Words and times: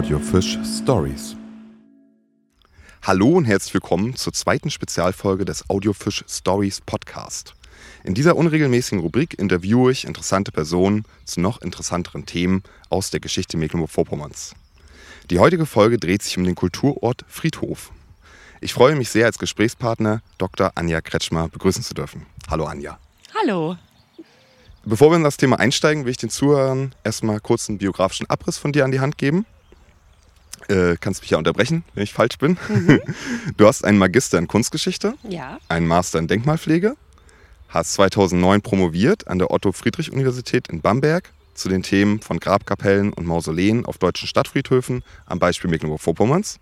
Audiofisch 0.00 0.58
Stories. 0.64 1.36
Hallo 3.02 3.32
und 3.32 3.44
herzlich 3.44 3.74
willkommen 3.74 4.16
zur 4.16 4.32
zweiten 4.32 4.70
Spezialfolge 4.70 5.44
des 5.44 5.68
Audiofisch 5.68 6.24
Stories 6.26 6.80
Podcast. 6.80 7.52
In 8.02 8.14
dieser 8.14 8.34
unregelmäßigen 8.34 9.00
Rubrik 9.00 9.38
interviewe 9.38 9.92
ich 9.92 10.06
interessante 10.06 10.52
Personen 10.52 11.04
zu 11.26 11.42
noch 11.42 11.60
interessanteren 11.60 12.24
Themen 12.24 12.62
aus 12.88 13.10
der 13.10 13.20
Geschichte 13.20 13.58
Mecklenburg-Vorpommerns. 13.58 14.54
Die 15.28 15.38
heutige 15.38 15.66
Folge 15.66 15.98
dreht 15.98 16.22
sich 16.22 16.38
um 16.38 16.44
den 16.44 16.54
Kulturort 16.54 17.26
Friedhof. 17.28 17.92
Ich 18.62 18.72
freue 18.72 18.96
mich 18.96 19.10
sehr, 19.10 19.26
als 19.26 19.38
Gesprächspartner 19.38 20.22
Dr. 20.38 20.72
Anja 20.76 21.02
Kretschmer 21.02 21.50
begrüßen 21.50 21.82
zu 21.82 21.92
dürfen. 21.92 22.24
Hallo 22.48 22.64
Anja. 22.64 22.98
Hallo. 23.38 23.76
Bevor 24.82 25.10
wir 25.10 25.16
in 25.16 25.24
das 25.24 25.36
Thema 25.36 25.60
einsteigen, 25.60 26.06
will 26.06 26.12
ich 26.12 26.16
den 26.16 26.30
Zuhörern 26.30 26.94
erstmal 27.04 27.38
kurz 27.40 27.68
einen 27.68 27.76
biografischen 27.76 28.30
Abriss 28.30 28.56
von 28.56 28.72
dir 28.72 28.86
an 28.86 28.92
die 28.92 29.00
Hand 29.00 29.18
geben. 29.18 29.44
Äh, 30.70 30.96
kannst 31.00 31.22
mich 31.22 31.30
ja 31.30 31.38
unterbrechen, 31.38 31.84
wenn 31.94 32.04
ich 32.04 32.12
falsch 32.12 32.38
bin. 32.38 32.56
Mhm. 32.68 33.00
Du 33.56 33.66
hast 33.66 33.84
einen 33.84 33.98
Magister 33.98 34.38
in 34.38 34.46
Kunstgeschichte, 34.46 35.14
ja. 35.28 35.58
einen 35.68 35.86
Master 35.86 36.18
in 36.20 36.28
Denkmalpflege, 36.28 36.96
hast 37.68 37.94
2009 37.94 38.62
promoviert 38.62 39.26
an 39.26 39.38
der 39.38 39.50
Otto-Friedrich-Universität 39.50 40.68
in 40.68 40.80
Bamberg 40.80 41.32
zu 41.54 41.68
den 41.68 41.82
Themen 41.82 42.20
von 42.20 42.38
Grabkapellen 42.38 43.12
und 43.12 43.26
Mausoleen 43.26 43.84
auf 43.84 43.98
deutschen 43.98 44.28
Stadtfriedhöfen 44.28 45.02
am 45.26 45.38
Beispiel 45.40 45.70
Mecklenburg-Vorpommerns. 45.70 46.60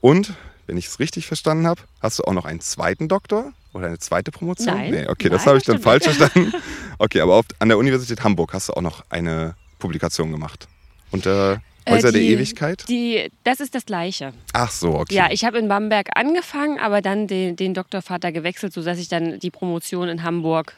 Und, 0.00 0.32
wenn 0.66 0.76
ich 0.76 0.86
es 0.86 0.98
richtig 0.98 1.26
verstanden 1.26 1.66
habe, 1.66 1.82
hast 2.00 2.18
du 2.18 2.24
auch 2.24 2.32
noch 2.32 2.46
einen 2.46 2.60
zweiten 2.60 3.08
Doktor 3.08 3.52
oder 3.74 3.86
eine 3.88 3.98
zweite 3.98 4.30
Promotion? 4.30 4.74
Nein. 4.74 4.90
Nee, 4.90 5.06
okay, 5.06 5.28
Nein, 5.28 5.32
das 5.32 5.46
habe 5.46 5.58
ich 5.58 5.64
dann 5.64 5.80
falsch 5.80 6.06
nicht. 6.06 6.16
verstanden. 6.16 6.52
Okay, 6.96 7.20
aber 7.20 7.34
auf, 7.34 7.46
an 7.58 7.68
der 7.68 7.76
Universität 7.76 8.22
Hamburg 8.22 8.52
hast 8.52 8.68
du 8.68 8.72
auch 8.74 8.80
noch 8.80 9.04
eine 9.10 9.56
Publikation 9.80 10.30
gemacht. 10.30 10.68
Unter 11.10 11.60
Häuser 11.88 12.08
Äh, 12.08 12.12
der 12.12 12.20
die- 12.20 12.28
Ewigkeit? 12.32 12.84
Die, 12.88 13.30
das 13.44 13.60
ist 13.60 13.74
das 13.74 13.84
Gleiche. 13.86 14.32
Ach 14.52 14.70
so, 14.70 14.94
okay. 14.94 15.14
Ja, 15.14 15.28
ich 15.30 15.44
habe 15.44 15.58
in 15.58 15.68
Bamberg 15.68 16.08
angefangen, 16.16 16.78
aber 16.78 17.00
dann 17.02 17.26
den, 17.26 17.56
den 17.56 17.74
Doktorvater 17.74 18.32
gewechselt, 18.32 18.72
sodass 18.72 18.98
ich 18.98 19.08
dann 19.08 19.38
die 19.38 19.50
Promotion 19.50 20.08
in 20.08 20.22
Hamburg 20.22 20.74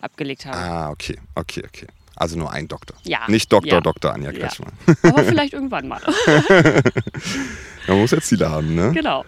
abgelegt 0.00 0.46
habe. 0.46 0.56
Ah, 0.56 0.90
okay, 0.90 1.18
okay, 1.34 1.62
okay. 1.66 1.86
Also 2.14 2.36
nur 2.36 2.52
ein 2.52 2.66
Doktor. 2.66 2.96
Ja, 3.04 3.20
Nicht 3.28 3.52
Doktor, 3.52 3.74
ja. 3.74 3.80
Dr. 3.80 4.12
Anja 4.12 4.32
Ja. 4.32 4.38
Kretschmann. 4.40 4.72
Aber 5.02 5.22
vielleicht 5.24 5.52
irgendwann 5.52 5.86
mal. 5.86 6.00
Man 7.86 7.98
muss 8.00 8.10
ja 8.10 8.20
Ziele 8.20 8.50
haben, 8.50 8.74
ne? 8.74 8.92
genau. 8.92 9.24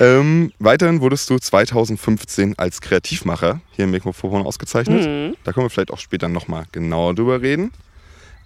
Ähm, 0.00 0.52
weiterhin 0.58 1.00
wurdest 1.00 1.30
du 1.30 1.38
2015 1.38 2.58
als 2.58 2.80
Kreativmacher 2.80 3.60
hier 3.72 3.84
in 3.86 3.90
Mecklenburg-Vorpommern 3.90 4.46
ausgezeichnet. 4.46 5.06
Mhm. 5.06 5.36
Da 5.44 5.52
können 5.52 5.66
wir 5.66 5.70
vielleicht 5.70 5.90
auch 5.92 5.98
später 5.98 6.28
nochmal 6.28 6.64
genauer 6.72 7.14
drüber 7.14 7.40
reden. 7.40 7.72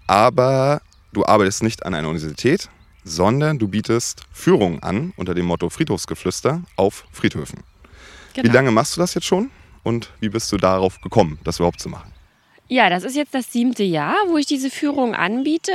Aber 0.07 0.83
du 1.17 1.25
arbeitest 1.25 1.63
nicht 1.63 1.87
an 1.87 1.95
einer 1.95 2.09
Universität, 2.09 2.69
sondern 3.03 3.59
du 3.59 3.69
bietest 3.69 4.23
Führungen 4.33 4.83
an 4.83 5.15
unter 5.17 5.35
dem 5.35 5.47
Motto 5.47 5.71
Friedhofsgeflüster 5.71 6.63
auf 6.77 7.07
Friedhöfen. 7.11 7.63
genau. 8.35 8.49
Wie 8.49 8.55
lange 8.55 8.71
machst 8.71 8.97
du 8.97 9.01
das 9.01 9.15
jetzt 9.15 9.27
schon? 9.27 9.51
Und 9.83 10.11
wie 10.21 10.29
bist 10.29 10.53
du 10.53 10.59
darauf 10.59 11.01
gekommen, 11.01 11.39
das 11.45 11.59
überhaupt 11.59 11.81
zu 11.81 11.89
machen? 11.89 12.13
Ja, 12.69 12.91
das 12.91 13.05
ist 13.05 13.17
jetzt 13.17 13.33
das 13.33 13.53
siebte 13.53 13.85
Jahr, 13.85 14.17
wo 14.27 14.37
ich 14.37 14.47
diese 14.47 14.71
Führung 14.71 15.15
anbiete. 15.15 15.73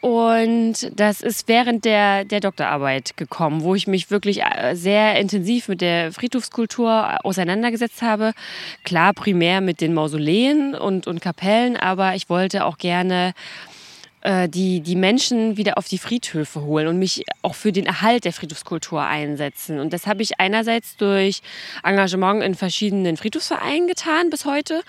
Und 0.00 0.90
das 0.98 1.20
ist 1.20 1.46
während 1.46 1.84
der, 1.84 2.24
der 2.24 2.40
Doktorarbeit 2.40 3.16
gekommen, 3.16 3.62
wo 3.62 3.76
ich 3.76 3.86
mich 3.86 4.10
wirklich 4.10 4.42
äh, 4.42 4.74
sehr 4.74 5.20
intensiv 5.20 5.68
mit 5.68 5.80
der 5.80 6.10
Friedhofskultur 6.12 7.24
auseinandergesetzt 7.24 8.02
habe. 8.02 8.32
Klar, 8.82 9.14
primär 9.14 9.60
mit 9.60 9.80
den 9.80 9.94
Mausoleen 9.94 10.74
und, 10.74 11.06
und 11.06 11.20
Kapellen, 11.20 11.76
aber 11.76 12.16
ich 12.16 12.28
wollte 12.28 12.64
auch 12.64 12.78
gerne 12.78 13.28
äh, 13.28 13.71
die, 14.48 14.80
die 14.80 14.96
Menschen 14.96 15.56
wieder 15.56 15.78
auf 15.78 15.88
die 15.88 15.98
Friedhöfe 15.98 16.62
holen 16.62 16.86
und 16.86 16.98
mich 16.98 17.24
auch 17.42 17.54
für 17.54 17.72
den 17.72 17.86
Erhalt 17.86 18.24
der 18.24 18.32
Friedhofskultur 18.32 19.02
einsetzen. 19.02 19.80
Und 19.80 19.92
das 19.92 20.06
habe 20.06 20.22
ich 20.22 20.38
einerseits 20.38 20.96
durch 20.96 21.40
Engagement 21.82 22.42
in 22.42 22.54
verschiedenen 22.54 23.16
Friedhofsvereinen 23.16 23.88
getan 23.88 24.30
bis 24.30 24.44
heute 24.44 24.82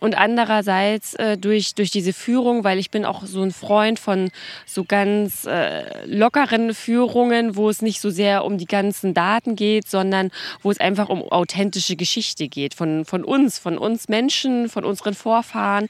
und 0.00 0.18
andererseits 0.18 1.14
äh, 1.14 1.38
durch, 1.38 1.76
durch 1.76 1.92
diese 1.92 2.12
Führung, 2.12 2.64
weil 2.64 2.80
ich 2.80 2.90
bin 2.90 3.04
auch 3.04 3.24
so 3.24 3.40
ein 3.42 3.52
Freund 3.52 4.00
von 4.00 4.30
so 4.66 4.82
ganz 4.82 5.44
äh, 5.44 6.04
lockeren 6.06 6.74
Führungen, 6.74 7.54
wo 7.54 7.70
es 7.70 7.82
nicht 7.82 8.00
so 8.00 8.10
sehr 8.10 8.44
um 8.44 8.58
die 8.58 8.66
ganzen 8.66 9.14
Daten 9.14 9.54
geht, 9.54 9.88
sondern 9.88 10.32
wo 10.60 10.72
es 10.72 10.80
einfach 10.80 11.08
um 11.08 11.22
authentische 11.22 11.94
Geschichte 11.94 12.48
geht 12.48 12.74
von, 12.74 13.04
von 13.04 13.22
uns, 13.22 13.60
von 13.60 13.78
uns 13.78 14.08
Menschen, 14.08 14.68
von 14.68 14.84
unseren 14.84 15.14
Vorfahren. 15.14 15.88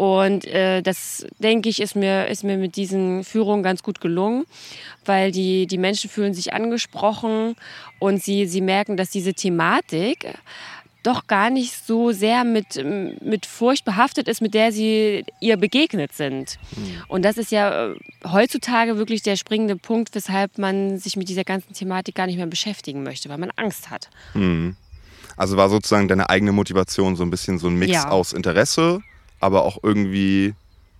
Und 0.00 0.46
äh, 0.46 0.80
das, 0.80 1.26
denke 1.40 1.68
ich, 1.68 1.78
ist 1.78 1.94
mir, 1.94 2.28
ist 2.28 2.42
mir 2.42 2.56
mit 2.56 2.76
diesen 2.76 3.22
Führungen 3.22 3.62
ganz 3.62 3.82
gut 3.82 4.00
gelungen, 4.00 4.46
weil 5.04 5.30
die, 5.30 5.66
die 5.66 5.76
Menschen 5.76 6.08
fühlen 6.08 6.32
sich 6.32 6.54
angesprochen 6.54 7.54
und 7.98 8.22
sie, 8.22 8.46
sie 8.46 8.62
merken, 8.62 8.96
dass 8.96 9.10
diese 9.10 9.34
Thematik 9.34 10.38
doch 11.02 11.26
gar 11.26 11.50
nicht 11.50 11.86
so 11.86 12.12
sehr 12.12 12.44
mit, 12.44 12.82
mit 13.22 13.44
Furcht 13.44 13.84
behaftet 13.84 14.26
ist, 14.26 14.40
mit 14.40 14.54
der 14.54 14.72
sie 14.72 15.22
ihr 15.38 15.58
begegnet 15.58 16.14
sind. 16.14 16.58
Und 17.08 17.22
das 17.26 17.36
ist 17.36 17.52
ja 17.52 17.90
äh, 17.90 17.94
heutzutage 18.26 18.96
wirklich 18.96 19.20
der 19.20 19.36
springende 19.36 19.76
Punkt, 19.76 20.14
weshalb 20.14 20.56
man 20.56 20.96
sich 20.96 21.16
mit 21.18 21.28
dieser 21.28 21.44
ganzen 21.44 21.74
Thematik 21.74 22.14
gar 22.14 22.26
nicht 22.26 22.38
mehr 22.38 22.46
beschäftigen 22.46 23.02
möchte, 23.02 23.28
weil 23.28 23.36
man 23.36 23.50
Angst 23.56 23.90
hat. 23.90 24.08
Hm. 24.32 24.76
Also 25.36 25.58
war 25.58 25.68
sozusagen 25.68 26.08
deine 26.08 26.30
eigene 26.30 26.52
Motivation 26.52 27.16
so 27.16 27.22
ein 27.22 27.30
bisschen 27.30 27.58
so 27.58 27.68
ein 27.68 27.74
Mix 27.74 27.92
Ja. 27.92 28.08
aus 28.08 28.32
Interesse, 28.32 29.02
aber 29.40 29.64
auch 29.64 29.78
irgendwie 29.82 30.54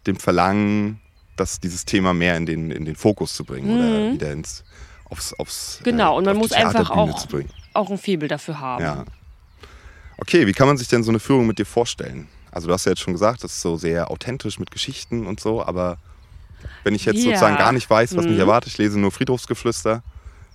dem 0.06 0.16
Verlangen, 0.16 1.00
dass 1.36 1.60
dieses 1.60 1.84
Thema 1.84 2.12
mehr 2.12 2.36
in 2.36 2.46
den, 2.46 2.70
in 2.70 2.84
den 2.84 2.96
Fokus 2.96 3.34
zu 3.34 3.44
bringen 3.44 3.70
oder 3.70 4.12
wieder 4.12 4.32
ins, 4.32 4.64
aufs, 5.04 5.32
aufs 5.34 5.80
Mhm. 5.80 5.84
Genau, 5.84 6.14
äh, 6.14 6.18
und 6.18 6.24
man 6.24 6.36
muss 6.36 6.52
einfach 6.52 6.90
auch, 6.90 7.26
auch 7.74 7.90
ein 7.90 7.98
Faible 7.98 8.28
dafür 8.28 8.58
haben. 8.60 8.84
Ja. 8.84 9.04
Okay, 10.18 10.46
wie 10.46 10.52
kann 10.52 10.66
man 10.66 10.76
sich 10.76 10.88
denn 10.88 11.02
so 11.02 11.10
eine 11.10 11.20
Führung 11.20 11.46
mit 11.46 11.58
dir 11.58 11.64
vorstellen? 11.66 12.28
Also 12.50 12.66
du 12.66 12.74
hast 12.74 12.84
ja 12.84 12.92
jetzt 12.92 13.00
schon 13.00 13.14
gesagt, 13.14 13.44
das 13.44 13.52
ist 13.54 13.60
so 13.62 13.76
sehr 13.76 14.10
authentisch 14.10 14.58
mit 14.58 14.70
Geschichten 14.70 15.26
und 15.26 15.40
so, 15.40 15.64
aber 15.64 15.98
wenn 16.84 16.94
ich 16.94 17.04
jetzt 17.04 17.18
Ja. 17.18 17.24
sozusagen 17.24 17.56
gar 17.56 17.72
nicht 17.72 17.88
weiß, 17.88 18.16
was 18.16 18.26
mich 18.26 18.34
Mhm. 18.34 18.40
erwartet, 18.40 18.72
ich 18.72 18.78
lese 18.78 18.98
nur 18.98 19.12
Friedhofsgeflüster, 19.12 20.02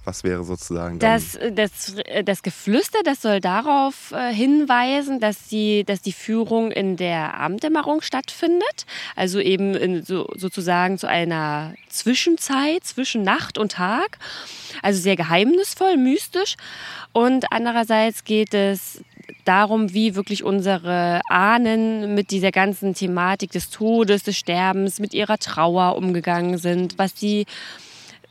was 0.05 0.23
wäre 0.23 0.43
sozusagen. 0.43 0.99
Das, 0.99 1.38
das, 1.51 1.95
das 2.23 2.43
Geflüster, 2.43 2.99
das 3.03 3.21
soll 3.21 3.39
darauf 3.39 4.11
äh, 4.11 4.33
hinweisen, 4.33 5.19
dass 5.19 5.47
die, 5.47 5.83
dass 5.83 6.01
die 6.01 6.13
Führung 6.13 6.71
in 6.71 6.97
der 6.97 7.35
Abenddämmerung 7.35 8.01
stattfindet. 8.01 8.85
Also 9.16 9.39
eben 9.39 9.75
in 9.75 10.03
so, 10.03 10.27
sozusagen 10.35 10.97
zu 10.97 11.07
einer 11.07 11.73
Zwischenzeit 11.89 12.83
zwischen 12.83 13.23
Nacht 13.23 13.57
und 13.57 13.73
Tag. 13.73 14.19
Also 14.81 15.01
sehr 15.01 15.16
geheimnisvoll, 15.16 15.97
mystisch. 15.97 16.55
Und 17.11 17.51
andererseits 17.51 18.23
geht 18.23 18.53
es 18.53 19.01
darum, 19.45 19.93
wie 19.93 20.16
wirklich 20.16 20.43
unsere 20.43 21.22
Ahnen 21.29 22.16
mit 22.16 22.31
dieser 22.31 22.51
ganzen 22.51 22.93
Thematik 22.93 23.51
des 23.51 23.69
Todes, 23.69 24.23
des 24.23 24.37
Sterbens, 24.37 24.99
mit 24.99 25.13
ihrer 25.13 25.37
Trauer 25.37 25.95
umgegangen 25.95 26.57
sind, 26.57 26.97
was 26.97 27.13
sie 27.16 27.45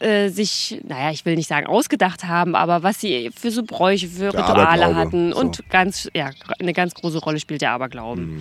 äh, 0.00 0.28
sich, 0.28 0.81
naja, 0.87 1.10
ich 1.10 1.25
will 1.25 1.37
nicht 1.37 1.49
sagen 1.49 1.66
ausgedacht 1.66 2.25
haben, 2.25 2.55
aber 2.55 2.82
was 2.82 3.00
sie 3.00 3.31
für 3.34 3.50
so 3.50 3.62
Bräuche, 3.62 4.09
für 4.09 4.31
Der 4.31 4.49
Rituale 4.49 4.94
hatten. 4.94 5.32
so. 5.32 5.38
Und 5.38 5.69
ganz, 5.71 6.09
ja, 6.15 6.31
eine 6.59 6.72
ganz 6.72 6.94
große 6.94 7.19
Rolle 7.19 7.41
spielt 7.41 7.62
der 7.62 7.72
Aberglauben. 7.72 8.41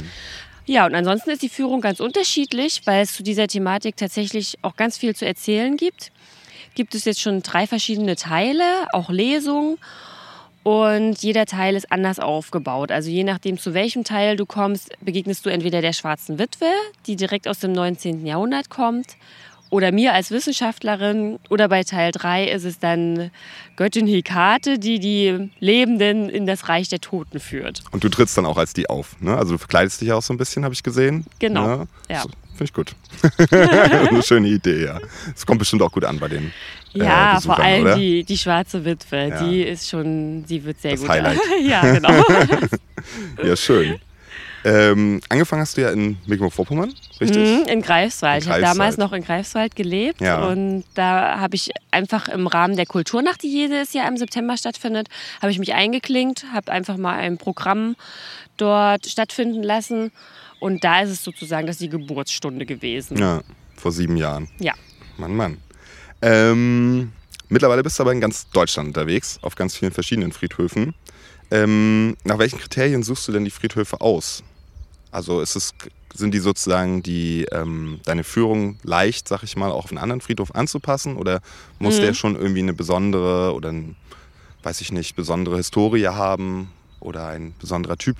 Ja, 0.66 0.86
und 0.86 0.96
ansonsten 0.96 1.32
ist 1.32 1.42
die 1.42 1.50
Führung 1.50 1.82
ganz 1.82 2.00
unterschiedlich, 2.00 2.82
weil 2.86 3.04
es 3.04 3.14
zu 3.14 3.24
dieser 3.24 3.48
Thematik 3.48 3.98
tatsächlich 3.98 4.58
auch 4.62 4.76
ganz 4.76 4.98
viel 4.98 5.16
zu 5.16 5.26
erzählen 5.26 5.76
gibt. 5.76 6.12
Gibt 6.76 6.96
es 6.96 7.06
jetzt 7.06 7.22
schon 7.22 7.44
drei 7.44 7.68
verschiedene 7.68 8.16
Teile, 8.16 8.64
auch 8.94 9.10
Lesungen. 9.10 9.78
Und 10.64 11.22
jeder 11.22 11.46
Teil 11.46 11.76
ist 11.76 11.92
anders 11.92 12.20
aufgebaut. 12.20 12.90
Also 12.92 13.10
je 13.10 13.26
nachdem, 13.26 13.58
zu 13.58 13.74
welchem 13.74 14.06
Teil 14.06 14.38
du 14.38 14.46
kommst, 14.46 14.92
begegnest 15.02 15.46
du 15.46 15.50
entweder 15.50 15.82
der 15.82 15.92
schwarzen 15.92 16.40
Witwe, 16.40 16.72
die 17.06 17.18
direkt 17.18 17.50
aus 17.50 17.60
dem 17.60 17.74
19. 17.74 18.26
Jahrhundert 18.26 18.70
kommt, 18.70 19.18
oder 19.74 19.92
mir 19.92 20.14
als 20.14 20.30
Wissenschaftlerin. 20.32 21.40
Oder 21.50 21.68
bei 21.68 21.84
Teil 21.84 22.12
3 22.12 22.46
ist 22.50 22.64
es 22.64 22.80
dann 22.80 23.32
Göttin 23.76 24.08
Hekate, 24.08 24.78
die 24.80 25.00
die 25.00 25.50
Lebenden 25.60 26.30
in 26.30 26.46
das 26.46 26.70
Reich 26.70 26.90
der 26.90 27.02
Toten 27.02 27.40
führt. 27.40 27.84
Und 27.92 28.04
du 28.04 28.10
trittst 28.10 28.38
dann 28.38 28.46
auch 28.46 28.58
als 28.58 28.74
die 28.74 28.88
auf, 28.90 29.20
ne? 29.20 29.36
Also 29.36 29.54
du 29.54 29.58
verkleidest 29.58 30.00
dich 30.02 30.12
auch 30.14 30.22
so 30.22 30.34
ein 30.34 30.38
bisschen, 30.38 30.64
habe 30.64 30.74
ich 30.74 30.84
gesehen. 30.84 31.26
Genau, 31.40 31.66
Ne? 31.78 31.88
ja. 32.10 32.22
So, 32.22 32.30
Finde 32.56 32.64
ich 32.66 32.74
gut. 32.74 32.96
eine 33.52 34.22
schöne 34.22 34.48
Idee, 34.48 34.86
ja. 34.86 35.00
Das 35.34 35.46
kommt 35.46 35.58
bestimmt 35.60 35.82
auch 35.82 35.92
gut 35.92 36.06
an 36.06 36.20
bei 36.20 36.28
den 36.28 36.54
äh, 36.94 37.00
Ja, 37.00 37.36
Besuchern, 37.36 37.56
vor 37.56 37.66
allem 37.66 37.82
oder? 37.82 37.96
die, 37.96 38.24
die 38.24 38.38
schwarze 38.38 38.86
Witwe, 38.86 39.30
Ja. 39.30 39.44
die 39.48 39.64
ist 39.64 39.90
schon, 39.90 40.46
die 40.46 40.64
wird 40.64 40.80
sehr 40.80 40.92
Das 40.92 41.02
gut. 41.02 41.10
Highlight. 41.10 41.40
ja, 41.68 41.82
genau. 41.82 42.10
Ja, 43.44 43.56
schön. 43.56 44.00
Ähm, 44.66 45.20
angefangen 45.30 45.62
hast 45.62 45.76
du 45.78 45.82
ja 45.82 45.90
in 45.92 46.18
Mecklenburg-Vorpommern, 46.26 46.94
richtig? 47.20 47.38
Mhm, 47.38 47.66
in 47.68 47.82
Greifswald. 47.82 48.44
In 48.44 48.48
Ich 48.50 48.54
habe 48.54 48.62
damals 48.62 48.98
noch 48.98 49.12
in 49.12 49.24
Greifswald 49.24 49.76
gelebt 49.76 50.22
Ja. 50.22 50.46
und 50.48 50.86
da 50.94 51.40
habe 51.40 51.56
ich 51.56 51.72
einfach 51.92 52.30
im 52.30 52.48
Rahmen 52.48 52.76
der 52.78 52.86
Kulturnacht, 52.86 53.44
die 53.44 53.50
jedes 53.52 53.94
Jahr 53.94 54.08
im 54.08 54.16
September 54.18 54.56
stattfindet, 54.58 55.10
habe 55.42 55.52
ich 55.52 55.60
mich 55.60 55.74
eingeklinkt, 55.74 56.46
habe 56.54 56.72
einfach 56.72 56.98
mal 56.98 57.16
ein 57.18 57.38
Programm 57.38 57.96
dort 58.58 59.06
stattfinden 59.08 59.64
lassen 59.64 60.12
und 60.60 60.84
da 60.84 61.02
ist 61.02 61.10
es 61.10 61.24
sozusagen 61.24 61.68
das 61.68 61.76
ist 61.76 61.82
die 61.82 61.90
Geburtsstunde 61.90 62.66
gewesen. 62.66 63.18
Ja, 63.18 63.42
vor 63.76 63.92
sieben 63.92 64.16
Jahren. 64.16 64.48
Ja. 64.60 64.74
Mann, 65.18 65.36
Mann. 65.36 65.58
Ähm, 66.22 67.12
mittlerweile 67.50 67.84
bist 67.84 68.00
du 68.00 68.04
aber 68.04 68.14
in 68.14 68.22
ganz 68.22 68.50
Deutschland 68.52 68.88
unterwegs, 68.88 69.40
auf 69.42 69.56
ganz 69.56 69.76
vielen 69.76 69.92
verschiedenen 69.92 70.32
Friedhöfen. 70.32 70.96
Ähm, 71.52 72.16
nach 72.24 72.40
welchen 72.40 72.60
Kriterien 72.60 73.04
suchst 73.04 73.28
du 73.28 73.32
denn 73.34 73.44
die 73.44 73.52
Friedhöfe 73.52 74.00
aus? 74.02 74.42
Also 75.14 75.42
ist 75.42 75.56
es, 75.56 75.74
sind 76.14 76.34
die 76.34 76.40
sozusagen 76.40 77.04
die, 77.04 77.46
ähm, 77.52 78.00
deine 78.04 78.24
Führung 78.24 78.78
leicht, 78.84 79.28
sag 79.28 79.44
ich 79.44 79.56
mal, 79.56 79.72
auch 79.72 79.86
auf 79.86 79.92
einen 79.92 80.00
anderen 80.00 80.22
Friedhof 80.22 80.56
anzupassen? 80.56 81.18
Oder 81.18 81.42
muss 81.80 81.98
mhm. 81.98 82.02
der 82.02 82.14
schon 82.14 82.36
irgendwie 82.36 82.62
eine 82.62 82.74
besondere 82.74 83.54
oder 83.54 83.72
ein, 83.72 83.96
weiß 84.64 84.82
ich 84.82 84.92
nicht, 84.92 85.16
besondere 85.16 85.58
Historie 85.58 86.08
haben 86.08 86.72
oder 87.00 87.28
ein 87.28 87.54
besonderer 87.60 87.98
Typ? 87.98 88.18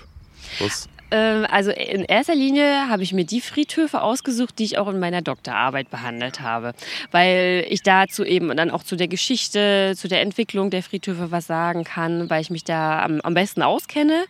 Was? 0.60 0.88
Ähm, 1.10 1.46
also 1.50 1.72
in 1.72 2.06
erster 2.06 2.36
Linie 2.36 2.90
habe 2.90 3.04
ich 3.04 3.14
mir 3.14 3.26
die 3.26 3.42
Friedhöfe 3.42 4.02
ausgesucht, 4.02 4.60
die 4.60 4.66
ich 4.66 4.78
auch 4.78 4.88
in 4.88 5.00
meiner 5.00 5.22
Doktorarbeit 5.22 5.90
behandelt 5.90 6.42
habe, 6.42 6.74
weil 7.12 7.66
ich 7.70 7.84
dazu 7.84 8.24
eben 8.24 8.56
dann 8.56 8.72
auch 8.72 8.84
zu 8.84 8.96
der 8.96 9.08
Geschichte, 9.08 9.94
zu 9.96 10.08
der 10.08 10.22
Entwicklung 10.22 10.72
der 10.72 10.84
Friedhöfe 10.84 11.32
was 11.32 11.48
sagen 11.48 11.84
kann, 11.84 12.30
weil 12.30 12.42
ich 12.42 12.50
mich 12.50 12.64
da 12.64 13.04
am, 13.04 13.22
am 13.22 13.34
besten 13.34 13.62
auskenne. 13.62 14.26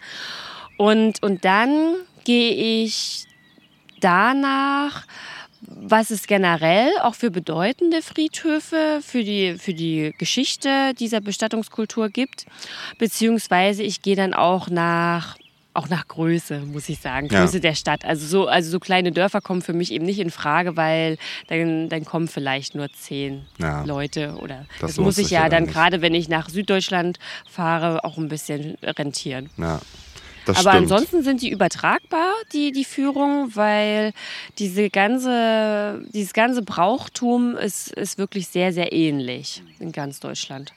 Und, 0.77 1.23
und 1.23 1.45
dann 1.45 1.95
gehe 2.23 2.83
ich 2.83 3.25
danach, 3.99 5.05
was 5.61 6.11
es 6.11 6.27
generell 6.27 6.91
auch 7.01 7.15
für 7.15 7.31
bedeutende 7.31 8.01
Friedhöfe 8.01 8.99
für 9.01 9.23
die, 9.23 9.55
für 9.57 9.73
die 9.73 10.13
Geschichte 10.17 10.93
dieser 10.99 11.21
Bestattungskultur 11.21 12.09
gibt. 12.09 12.45
Beziehungsweise 12.97 13.83
ich 13.83 14.01
gehe 14.01 14.15
dann 14.15 14.33
auch 14.33 14.69
nach 14.69 15.37
auch 15.75 15.89
nach 15.89 16.07
Größe, 16.07 16.59
muss 16.59 16.87
ich 16.87 16.99
sagen, 16.99 17.27
Größe 17.27 17.55
ja. 17.55 17.61
der 17.61 17.75
Stadt. 17.75 18.05
Also 18.05 18.27
so, 18.27 18.47
also 18.47 18.69
so 18.69 18.79
kleine 18.79 19.11
Dörfer 19.11 19.41
kommen 19.41 19.61
für 19.61 19.73
mich 19.73 19.91
eben 19.91 20.05
nicht 20.05 20.19
in 20.19 20.29
Frage, 20.29 20.77
weil 20.77 21.17
dann, 21.47 21.89
dann 21.89 22.05
kommen 22.05 22.27
vielleicht 22.27 22.75
nur 22.75 22.91
zehn 22.93 23.45
ja. 23.57 23.83
Leute. 23.83 24.35
Oder 24.39 24.65
das, 24.79 24.95
das 24.95 24.97
muss 24.97 25.17
ich 25.17 25.31
ja 25.31 25.49
dann, 25.49 25.65
gerade, 25.65 26.01
wenn 26.01 26.13
ich 26.13 26.29
nach 26.29 26.49
Süddeutschland 26.49 27.17
fahre, 27.49 28.03
auch 28.03 28.17
ein 28.17 28.27
bisschen 28.27 28.77
rentieren. 28.83 29.49
Ja. 29.57 29.81
Das 30.45 30.57
Aber 30.57 30.71
stimmt. 30.71 30.91
ansonsten 30.91 31.23
sind 31.23 31.41
die 31.41 31.49
übertragbar, 31.49 32.33
die, 32.51 32.71
die 32.71 32.83
Führung, 32.83 33.51
weil 33.55 34.13
diese 34.59 34.89
ganze, 34.89 36.03
dieses 36.13 36.33
ganze 36.33 36.61
Brauchtum 36.61 37.55
ist, 37.55 37.91
ist 37.93 38.17
wirklich 38.17 38.47
sehr, 38.47 38.73
sehr 38.73 38.91
ähnlich 38.91 39.63
in 39.79 39.91
ganz 39.91 40.19
Deutschland. 40.19 40.73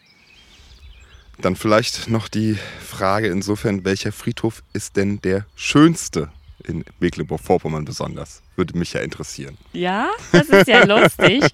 Dann 1.39 1.57
vielleicht 1.57 2.09
noch 2.09 2.29
die 2.29 2.57
Frage 2.81 3.29
insofern, 3.29 3.85
welcher 3.85 4.13
Friedhof 4.13 4.63
ist 4.73 4.97
denn 4.97 5.21
der 5.21 5.45
schönste 5.55 6.31
in 6.65 6.85
Mecklenburg-Vorpommern 7.01 7.85
besonders? 7.85 8.43
Würde 8.57 8.79
mich 8.79 8.95
ja 8.95 9.01
interessieren. 9.01 9.59
Ja, 9.73 10.09
das 10.33 10.49
ist 10.49 10.69
ja 10.69 10.85
lustig. 10.85 11.45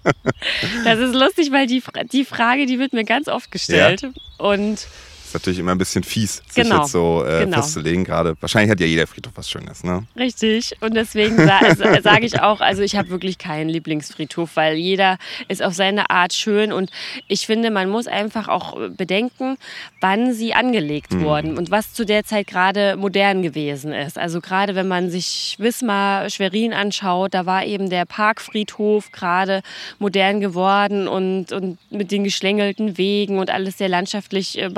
Das 0.84 0.98
ist 0.98 1.14
lustig, 1.14 1.52
weil 1.52 1.66
die, 1.66 1.82
die 2.12 2.24
Frage, 2.24 2.66
die 2.66 2.78
wird 2.78 2.92
mir 2.92 3.04
ganz 3.04 3.28
oft 3.28 3.50
gestellt. 3.50 4.02
Ja? 4.02 4.10
Und 4.38 4.86
ist 5.32 5.40
natürlich 5.40 5.58
immer 5.58 5.72
ein 5.72 5.78
bisschen 5.78 6.04
fies, 6.04 6.42
sich 6.48 6.64
genau. 6.64 6.82
jetzt 6.82 6.92
so 6.92 7.24
äh, 7.26 7.44
genau. 7.44 7.56
festzulegen. 7.56 8.04
Gerade 8.04 8.34
wahrscheinlich 8.40 8.70
hat 8.70 8.80
ja 8.80 8.86
jeder 8.86 9.06
Friedhof 9.06 9.32
was 9.34 9.48
Schönes, 9.48 9.82
ne? 9.82 10.04
Richtig. 10.16 10.76
Und 10.80 10.94
deswegen 10.94 11.36
sa 11.46 11.60
sage 12.02 12.26
ich 12.26 12.40
auch, 12.40 12.60
also 12.60 12.82
ich 12.82 12.96
habe 12.96 13.08
wirklich 13.08 13.38
keinen 13.38 13.68
Lieblingsfriedhof, 13.70 14.50
weil 14.56 14.76
jeder 14.76 15.16
ist 15.48 15.62
auf 15.62 15.74
seine 15.74 16.10
Art 16.10 16.34
schön. 16.34 16.72
Und 16.72 16.90
ich 17.28 17.46
finde, 17.46 17.70
man 17.70 17.88
muss 17.88 18.06
einfach 18.06 18.48
auch 18.48 18.76
bedenken, 18.90 19.56
wann 20.00 20.34
sie 20.34 20.52
angelegt 20.52 21.14
mhm. 21.14 21.22
wurden 21.22 21.58
und 21.58 21.70
was 21.70 21.94
zu 21.94 22.04
der 22.04 22.24
Zeit 22.24 22.46
gerade 22.46 22.96
modern 22.96 23.42
gewesen 23.42 23.92
ist. 23.92 24.18
Also 24.18 24.40
gerade 24.40 24.74
wenn 24.74 24.88
man 24.88 25.10
sich 25.10 25.56
Wismar, 25.58 26.28
Schwerin 26.28 26.74
anschaut, 26.74 27.32
da 27.32 27.46
war 27.46 27.64
eben 27.64 27.88
der 27.88 28.04
Parkfriedhof 28.04 29.12
gerade 29.12 29.62
modern 29.98 30.40
geworden 30.40 31.08
und, 31.08 31.52
und 31.52 31.78
mit 31.90 32.10
den 32.10 32.24
geschlängelten 32.24 32.98
Wegen 32.98 33.38
und 33.38 33.50
alles 33.50 33.78
sehr 33.78 33.88
landschaftlich 33.88 34.58
äh, 34.58 34.68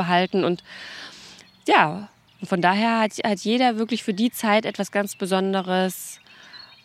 und 0.44 0.62
ja, 1.67 2.08
von 2.43 2.61
daher 2.61 3.00
hat, 3.00 3.12
hat 3.25 3.41
jeder 3.41 3.79
wirklich 3.79 4.02
für 4.02 4.14
die 4.14 4.31
Zeit 4.31 4.67
etwas 4.67 4.93
ganz 4.93 5.17
Besonderes 5.17 6.20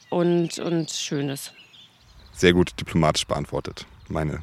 und, 0.09 0.57
und 0.59 0.89
Schönes. 0.91 1.53
Sehr 2.33 2.53
gut 2.53 2.79
diplomatisch 2.79 3.25
beantwortet. 3.27 3.85
Meine 4.07 4.41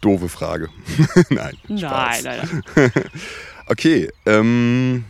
doofe 0.00 0.28
Frage. 0.28 0.68
nein. 1.30 1.56
Spaß. 1.64 2.22
Nein, 2.24 2.62
nein, 2.74 2.92
okay. 3.66 4.10
Ähm, 4.26 5.04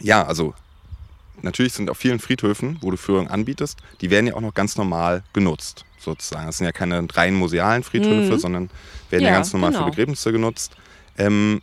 ja, 0.00 0.24
also 0.24 0.54
natürlich 1.42 1.74
sind 1.74 1.90
auf 1.90 1.98
vielen 1.98 2.18
Friedhöfen, 2.18 2.78
wo 2.80 2.90
du 2.90 2.96
Führung 2.96 3.28
anbietest, 3.28 3.78
die 4.00 4.10
werden 4.10 4.26
ja 4.26 4.34
auch 4.34 4.40
noch 4.40 4.54
ganz 4.54 4.76
normal 4.76 5.22
genutzt, 5.32 5.84
sozusagen. 5.98 6.46
Das 6.46 6.58
sind 6.58 6.66
ja 6.66 6.72
keine 6.72 7.06
rein 7.12 7.34
musealen 7.34 7.82
Friedhöfe, 7.82 8.32
mhm. 8.32 8.38
sondern 8.38 8.70
werden 9.10 9.24
ja, 9.24 9.30
ja 9.30 9.34
ganz 9.34 9.52
normal 9.52 9.72
genau. 9.72 9.84
für 9.84 9.90
Begräbnisse 9.90 10.32
genutzt. 10.32 10.74
Ähm, 11.18 11.62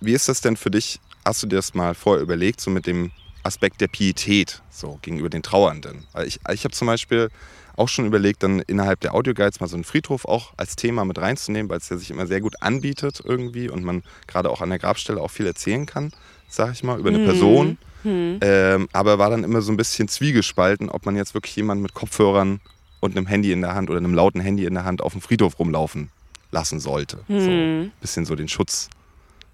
wie 0.00 0.12
ist 0.12 0.28
das 0.28 0.40
denn 0.40 0.56
für 0.56 0.70
dich? 0.70 1.00
Hast 1.24 1.42
du 1.42 1.46
dir 1.46 1.56
das 1.56 1.74
mal 1.74 1.94
vorher 1.94 2.22
überlegt, 2.22 2.60
so 2.60 2.70
mit 2.70 2.86
dem 2.86 3.10
Aspekt 3.42 3.80
der 3.80 3.88
Pietät 3.88 4.62
so 4.70 4.98
gegenüber 5.02 5.28
den 5.28 5.42
Trauernden? 5.42 6.06
Ich, 6.24 6.40
ich 6.50 6.64
habe 6.64 6.74
zum 6.74 6.86
Beispiel 6.86 7.28
auch 7.76 7.88
schon 7.88 8.06
überlegt, 8.06 8.42
dann 8.42 8.60
innerhalb 8.60 9.00
der 9.00 9.14
Audioguides 9.14 9.60
mal 9.60 9.68
so 9.68 9.76
einen 9.76 9.84
Friedhof 9.84 10.24
auch 10.24 10.52
als 10.56 10.74
Thema 10.74 11.04
mit 11.04 11.18
reinzunehmen, 11.18 11.70
weil 11.70 11.78
es 11.78 11.88
ja 11.88 11.96
sich 11.96 12.10
immer 12.10 12.26
sehr 12.26 12.40
gut 12.40 12.60
anbietet 12.60 13.22
irgendwie 13.24 13.68
und 13.68 13.84
man 13.84 14.02
gerade 14.26 14.50
auch 14.50 14.60
an 14.60 14.70
der 14.70 14.80
Grabstelle 14.80 15.20
auch 15.20 15.30
viel 15.30 15.46
erzählen 15.46 15.86
kann, 15.86 16.10
sag 16.48 16.72
ich 16.72 16.82
mal, 16.82 16.98
über 16.98 17.10
eine 17.10 17.18
hm. 17.18 17.24
Person. 17.24 17.78
Hm. 18.02 18.38
Ähm, 18.40 18.88
aber 18.92 19.18
war 19.18 19.30
dann 19.30 19.44
immer 19.44 19.60
so 19.60 19.72
ein 19.72 19.76
bisschen 19.76 20.08
zwiegespalten, 20.08 20.88
ob 20.88 21.06
man 21.06 21.16
jetzt 21.16 21.34
wirklich 21.34 21.54
jemanden 21.56 21.82
mit 21.82 21.94
Kopfhörern 21.94 22.60
und 23.00 23.16
einem 23.16 23.26
Handy 23.26 23.52
in 23.52 23.60
der 23.60 23.74
Hand 23.74 23.90
oder 23.90 23.98
einem 23.98 24.14
lauten 24.14 24.40
Handy 24.40 24.64
in 24.64 24.74
der 24.74 24.84
Hand 24.84 25.00
auf 25.00 25.12
dem 25.12 25.20
Friedhof 25.20 25.58
rumlaufen 25.58 26.10
lassen 26.50 26.80
sollte. 26.80 27.18
Hm. 27.26 27.40
So 27.40 27.50
ein 27.50 27.92
bisschen 28.00 28.24
so 28.24 28.34
den 28.34 28.48
Schutz 28.48 28.88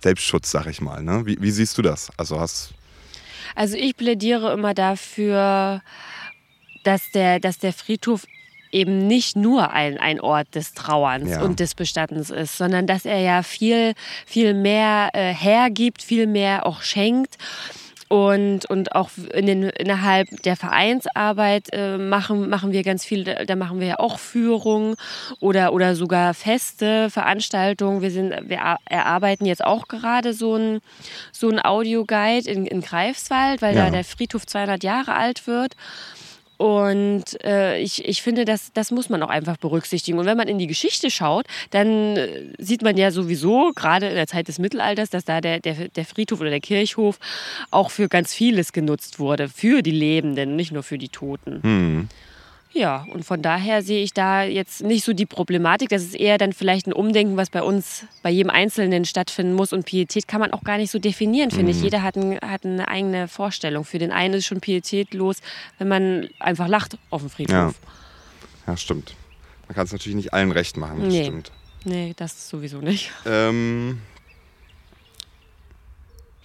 Selbstschutz, 0.04 0.50
sag 0.50 0.66
ich 0.66 0.80
mal. 0.80 1.02
Ne? 1.02 1.26
Wie, 1.26 1.36
wie 1.40 1.50
siehst 1.50 1.76
du 1.76 1.82
das? 1.82 2.10
Also 2.16 2.38
hast 2.38 2.72
also 3.54 3.76
ich 3.76 3.96
plädiere 3.96 4.52
immer 4.52 4.74
dafür, 4.74 5.82
dass 6.82 7.10
der, 7.12 7.40
dass 7.40 7.58
der 7.58 7.72
Friedhof 7.72 8.26
eben 8.72 9.06
nicht 9.06 9.36
nur 9.36 9.70
ein, 9.70 9.98
ein 9.98 10.20
Ort 10.20 10.54
des 10.56 10.74
Trauerns 10.74 11.30
ja. 11.30 11.42
und 11.42 11.60
des 11.60 11.76
Bestattens 11.76 12.30
ist, 12.30 12.58
sondern 12.58 12.88
dass 12.88 13.04
er 13.04 13.20
ja 13.20 13.44
viel, 13.44 13.94
viel 14.26 14.52
mehr 14.52 15.10
äh, 15.12 15.32
hergibt, 15.32 16.02
viel 16.02 16.26
mehr 16.26 16.66
auch 16.66 16.82
schenkt. 16.82 17.36
Und, 18.08 18.68
und 18.68 18.94
auch 18.94 19.10
in 19.32 19.46
den, 19.46 19.62
innerhalb 19.64 20.28
der 20.42 20.56
Vereinsarbeit 20.56 21.68
äh, 21.73 21.96
machen, 21.96 22.49
machen 22.49 22.73
wir 22.73 22.82
ganz 22.82 23.04
viel, 23.04 23.25
da 23.25 23.56
machen 23.56 23.80
wir 23.80 23.87
ja 23.87 23.99
auch 23.99 24.18
Führungen 24.18 24.96
oder, 25.40 25.73
oder 25.73 25.96
sogar 25.96 26.34
feste 26.34 27.11
Veranstaltungen. 27.11 28.02
Wir, 28.02 28.11
sind, 28.11 28.34
wir 28.49 28.58
erarbeiten 28.84 29.46
jetzt 29.46 29.64
auch 29.64 29.88
gerade 29.88 30.34
so 30.34 30.56
ein, 30.56 30.80
so 31.32 31.49
ein 31.49 31.64
Audioguide 31.64 32.50
in, 32.50 32.66
in 32.66 32.80
Greifswald, 32.82 33.62
weil 33.62 33.75
ja. 33.75 33.87
da 33.87 33.90
der 33.90 34.04
Friedhof 34.04 34.46
200 34.46 34.84
Jahre 34.84 35.14
alt 35.14 35.46
wird. 35.46 35.75
Und 36.56 37.42
äh, 37.42 37.78
ich, 37.78 38.04
ich 38.04 38.23
finde, 38.23 38.44
das, 38.44 38.73
das 38.73 38.90
muss 38.90 39.08
man 39.08 39.23
auch 39.23 39.28
einfach 39.28 39.56
berücksichtigen. 39.56 40.18
Und 40.18 40.26
wenn 40.26 40.37
man 40.37 40.49
in 40.49 40.58
die 40.58 40.66
Geschichte 40.66 41.11
schaut, 41.11 41.46
dann 41.70 42.16
äh, 42.16 42.52
sieht 42.58 42.82
man 42.82 42.96
ja 42.96 43.11
sowieso, 43.11 43.73
gerade 43.75 44.08
in 44.08 44.14
der 44.14 44.26
Zeit 44.26 44.49
des 44.49 44.58
Mittelalters, 44.58 45.11
dass 45.11 45.25
da 45.25 45.40
der, 45.40 45.61
der, 45.61 45.88
der 45.88 46.04
Friedhof 46.04 46.40
oder 46.40 46.50
der 46.50 46.61
Kirchhof 46.61 47.18
auch 47.70 47.90
für 47.90 48.08
ganz 48.08 48.34
vieles 48.34 48.73
genutzt 48.73 49.18
wurde. 49.18 49.49
Für 49.49 49.82
die 49.82 49.90
Lebenden, 49.90 50.56
nicht 50.56 50.73
nur 50.73 50.82
für 50.82 50.99
die 50.99 51.08
Toten. 51.08 51.62
Hm. 51.62 52.08
Ja, 52.75 53.07
und 53.09 53.25
von 53.25 53.40
daher 53.40 53.83
sehe 53.83 54.02
ich 54.02 54.12
da 54.12 54.43
jetzt 54.43 54.83
nicht 54.83 55.04
so 55.04 55.12
die 55.12 55.26
Problematik. 55.26 55.90
Das 55.90 56.02
ist 56.02 56.16
eher 56.16 56.38
dann 56.38 56.52
vielleicht 56.52 56.88
ein 56.88 56.93
Umdenken, 56.93 57.37
was 57.37 57.49
bei 57.49 57.62
uns, 57.62 58.04
bei 58.25 58.31
jedem 58.31 58.50
Einzelnen 58.50 59.04
stattfinden 59.04 59.54
muss. 59.54 59.73
Und 59.73 59.87
Pietät 59.87 60.26
kann 60.26 60.40
man 60.40 60.52
auch 60.52 60.64
gar 60.64 60.76
nicht 60.76 60.90
so 60.90 60.99
definieren, 60.99 61.52
finde 61.52 61.73
mhm. 61.73 61.78
ich. 61.78 61.83
Jeder 61.83 62.02
hat, 62.02 62.16
ein, 62.16 62.37
hat, 62.40 62.64
eine 62.64 62.88
eigene 62.88 63.28
Vorstellung. 63.28 63.85
Für 63.85 63.99
den 63.99 64.11
einen 64.11 64.35
ist 64.35 64.47
schon 64.47 64.61
pietätlos, 64.61 65.37
wenn 65.78 65.87
man 65.87 66.28
einfach 66.40 66.66
lacht 66.66 66.99
auf 67.11 67.21
dem 67.21 67.31
Friedhof. 67.31 67.54
Ja, 67.54 67.73
ja 68.66 68.76
stimmt. 68.76 69.14
Man 69.69 69.76
kann 69.76 69.87
es 69.87 69.93
natürlich 69.93 70.16
nicht 70.16 70.35
allen 70.35 70.50
recht 70.50 70.76
machen, 70.76 71.00
das 71.04 71.12
nee. 71.12 71.23
stimmt. 71.23 71.52
Nee, 71.85 72.12
das 72.16 72.49
sowieso 72.49 72.78
nicht. 72.78 73.12
Ähm, 73.26 74.00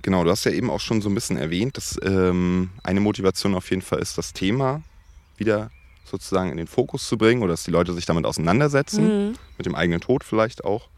genau, 0.03 0.23
du 0.23 0.29
hast 0.29 0.43
ja 0.43 0.51
eben 0.51 0.69
auch 0.69 0.79
schon 0.79 1.01
so 1.01 1.09
ein 1.09 1.15
bisschen 1.15 1.37
erwähnt, 1.37 1.75
dass 1.75 1.97
ähm, 2.03 2.69
eine 2.83 2.99
Motivation 2.99 3.55
auf 3.55 3.69
jeden 3.71 3.81
Fall 3.81 3.99
ist, 3.99 4.17
das 4.17 4.31
Thema 4.33 4.83
wieder 5.37 5.71
sozusagen 6.09 6.51
in 6.51 6.57
den 6.57 6.67
Fokus 6.67 7.07
zu 7.07 7.17
bringen 7.17 7.41
oder 7.41 7.53
dass 7.53 7.63
die 7.63 7.71
Leute 7.71 7.93
sich 7.93 8.05
damit 8.05 8.25
auseinandersetzen, 8.25 9.27
mhm. 9.27 9.35
mit 9.57 9.65
dem 9.65 9.75
eigenen 9.75 10.01
Tod 10.01 10.23
vielleicht 10.23 10.63
auch. 10.63 10.89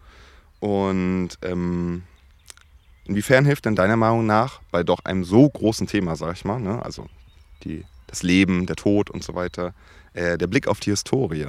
Und 0.59 1.29
ähm, 1.41 2.03
inwiefern 3.05 3.45
hilft 3.45 3.65
denn 3.65 3.75
deiner 3.75 3.97
Meinung 3.97 4.25
nach 4.25 4.61
bei 4.71 4.83
doch 4.83 4.99
einem 5.05 5.23
so 5.23 5.49
großen 5.49 5.87
Thema, 5.87 6.15
sag 6.15 6.35
ich 6.35 6.45
mal, 6.45 6.59
ne? 6.59 6.83
also 6.83 7.07
die, 7.63 7.83
das 8.07 8.23
Leben, 8.23 8.65
der 8.65 8.75
Tod 8.75 9.09
und 9.09 9.23
so 9.23 9.35
weiter, 9.35 9.73
äh, 10.13 10.37
der 10.37 10.47
Blick 10.47 10.67
auf 10.67 10.79
die 10.79 10.91
Historie? 10.91 11.47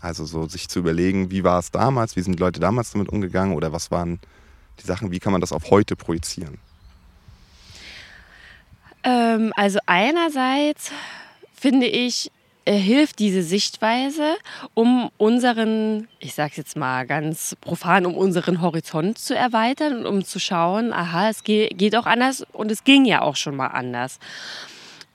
Also 0.00 0.24
so 0.24 0.46
sich 0.46 0.68
zu 0.68 0.78
überlegen, 0.78 1.30
wie 1.30 1.42
war 1.42 1.58
es 1.58 1.70
damals, 1.70 2.14
wie 2.16 2.22
sind 2.22 2.38
die 2.38 2.42
Leute 2.42 2.60
damals 2.60 2.92
damit 2.92 3.08
umgegangen 3.08 3.54
oder 3.54 3.72
was 3.72 3.90
waren 3.90 4.20
die 4.80 4.86
Sachen, 4.86 5.10
wie 5.10 5.18
kann 5.18 5.32
man 5.32 5.40
das 5.40 5.52
auf 5.52 5.70
heute 5.70 5.96
projizieren? 5.96 6.58
Ähm, 9.02 9.52
also 9.56 9.78
einerseits 9.86 10.92
finde 11.54 11.86
ich, 11.86 12.30
hilft 12.76 13.18
diese 13.18 13.42
Sichtweise, 13.42 14.36
um 14.74 15.10
unseren, 15.16 16.08
ich 16.18 16.34
sag's 16.34 16.56
jetzt 16.56 16.76
mal 16.76 17.06
ganz 17.06 17.56
profan, 17.60 18.06
um 18.06 18.14
unseren 18.14 18.60
Horizont 18.60 19.18
zu 19.18 19.34
erweitern 19.34 19.98
und 19.98 20.06
um 20.06 20.24
zu 20.24 20.38
schauen, 20.38 20.92
aha, 20.92 21.28
es 21.30 21.44
geht 21.44 21.96
auch 21.96 22.06
anders 22.06 22.44
und 22.52 22.70
es 22.70 22.84
ging 22.84 23.04
ja 23.04 23.22
auch 23.22 23.36
schon 23.36 23.56
mal 23.56 23.68
anders. 23.68 24.18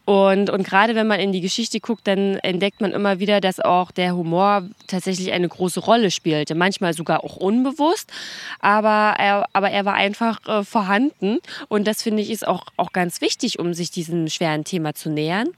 Und, 0.06 0.50
und 0.50 0.64
gerade 0.64 0.96
wenn 0.96 1.08
man 1.08 1.20
in 1.22 1.32
die 1.32 1.40
Geschichte 1.40 1.80
guckt, 1.80 2.08
dann 2.08 2.36
entdeckt 2.40 2.82
man 2.82 2.92
immer 2.92 3.20
wieder, 3.20 3.40
dass 3.40 3.62
auch 3.62 3.92
der 3.92 4.16
Humor 4.16 4.64
tatsächlich 4.88 5.32
eine 5.32 5.48
große 5.48 5.80
Rolle 5.80 6.12
spielte. 6.12 6.56
Manchmal 6.56 6.94
sogar 6.94 7.24
auch 7.24 7.38
unbewusst, 7.38 8.12
aber 8.60 9.16
er, 9.18 9.46
aber 9.54 9.72
er 9.72 9.86
war 9.86 9.94
einfach 9.94 10.46
äh, 10.46 10.64
vorhanden. 10.66 11.40
Und 11.70 11.88
das 11.88 12.04
finde 12.04 12.22
ich 12.22 12.32
ist 12.32 12.46
auch, 12.46 12.66
auch 12.76 12.92
ganz 12.92 13.22
wichtig, 13.22 13.60
um 13.60 13.74
sich 13.74 13.92
diesem 13.92 14.28
schweren 14.28 14.66
Thema 14.66 14.94
zu 14.94 15.10
nähern. 15.10 15.50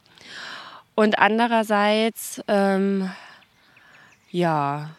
Und 0.96 1.20
andererseits, 1.20 2.42
ähm, 2.48 3.12
ja, 4.32 4.90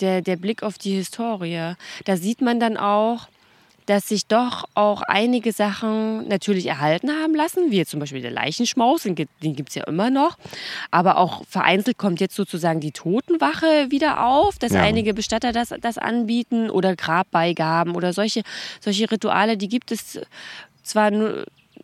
der, 0.00 0.22
der 0.22 0.36
Blick 0.36 0.62
auf 0.62 0.78
die 0.78 0.94
Historie. 0.94 1.74
Da 2.04 2.16
sieht 2.16 2.42
man 2.42 2.60
dann 2.60 2.76
auch, 2.76 3.28
dass 3.86 4.08
sich 4.08 4.26
doch 4.26 4.68
auch 4.74 5.02
einige 5.02 5.52
Sachen 5.52 6.26
natürlich 6.26 6.66
erhalten 6.66 7.10
haben 7.10 7.34
lassen, 7.34 7.70
wie 7.70 7.84
zum 7.86 8.00
Beispiel 8.00 8.20
der 8.20 8.32
Leichenschmaus, 8.32 9.04
den 9.04 9.14
gibt 9.14 9.68
es 9.68 9.74
ja 9.76 9.84
immer 9.84 10.10
noch. 10.10 10.36
Aber 10.90 11.18
auch 11.18 11.44
vereinzelt 11.46 11.96
kommt 11.96 12.20
jetzt 12.20 12.34
sozusagen 12.34 12.80
die 12.80 12.90
Totenwache 12.90 13.90
wieder 13.90 14.26
auf, 14.26 14.58
dass 14.58 14.72
ja. 14.72 14.82
einige 14.82 15.14
Bestatter 15.14 15.52
das, 15.52 15.72
das 15.80 15.98
anbieten 15.98 16.68
oder 16.68 16.96
Grabbeigaben 16.96 17.94
oder 17.94 18.12
solche, 18.12 18.42
solche 18.80 19.10
Rituale, 19.10 19.56
die 19.56 19.68
gibt 19.68 19.92
es 19.92 20.20
zwar 20.82 21.10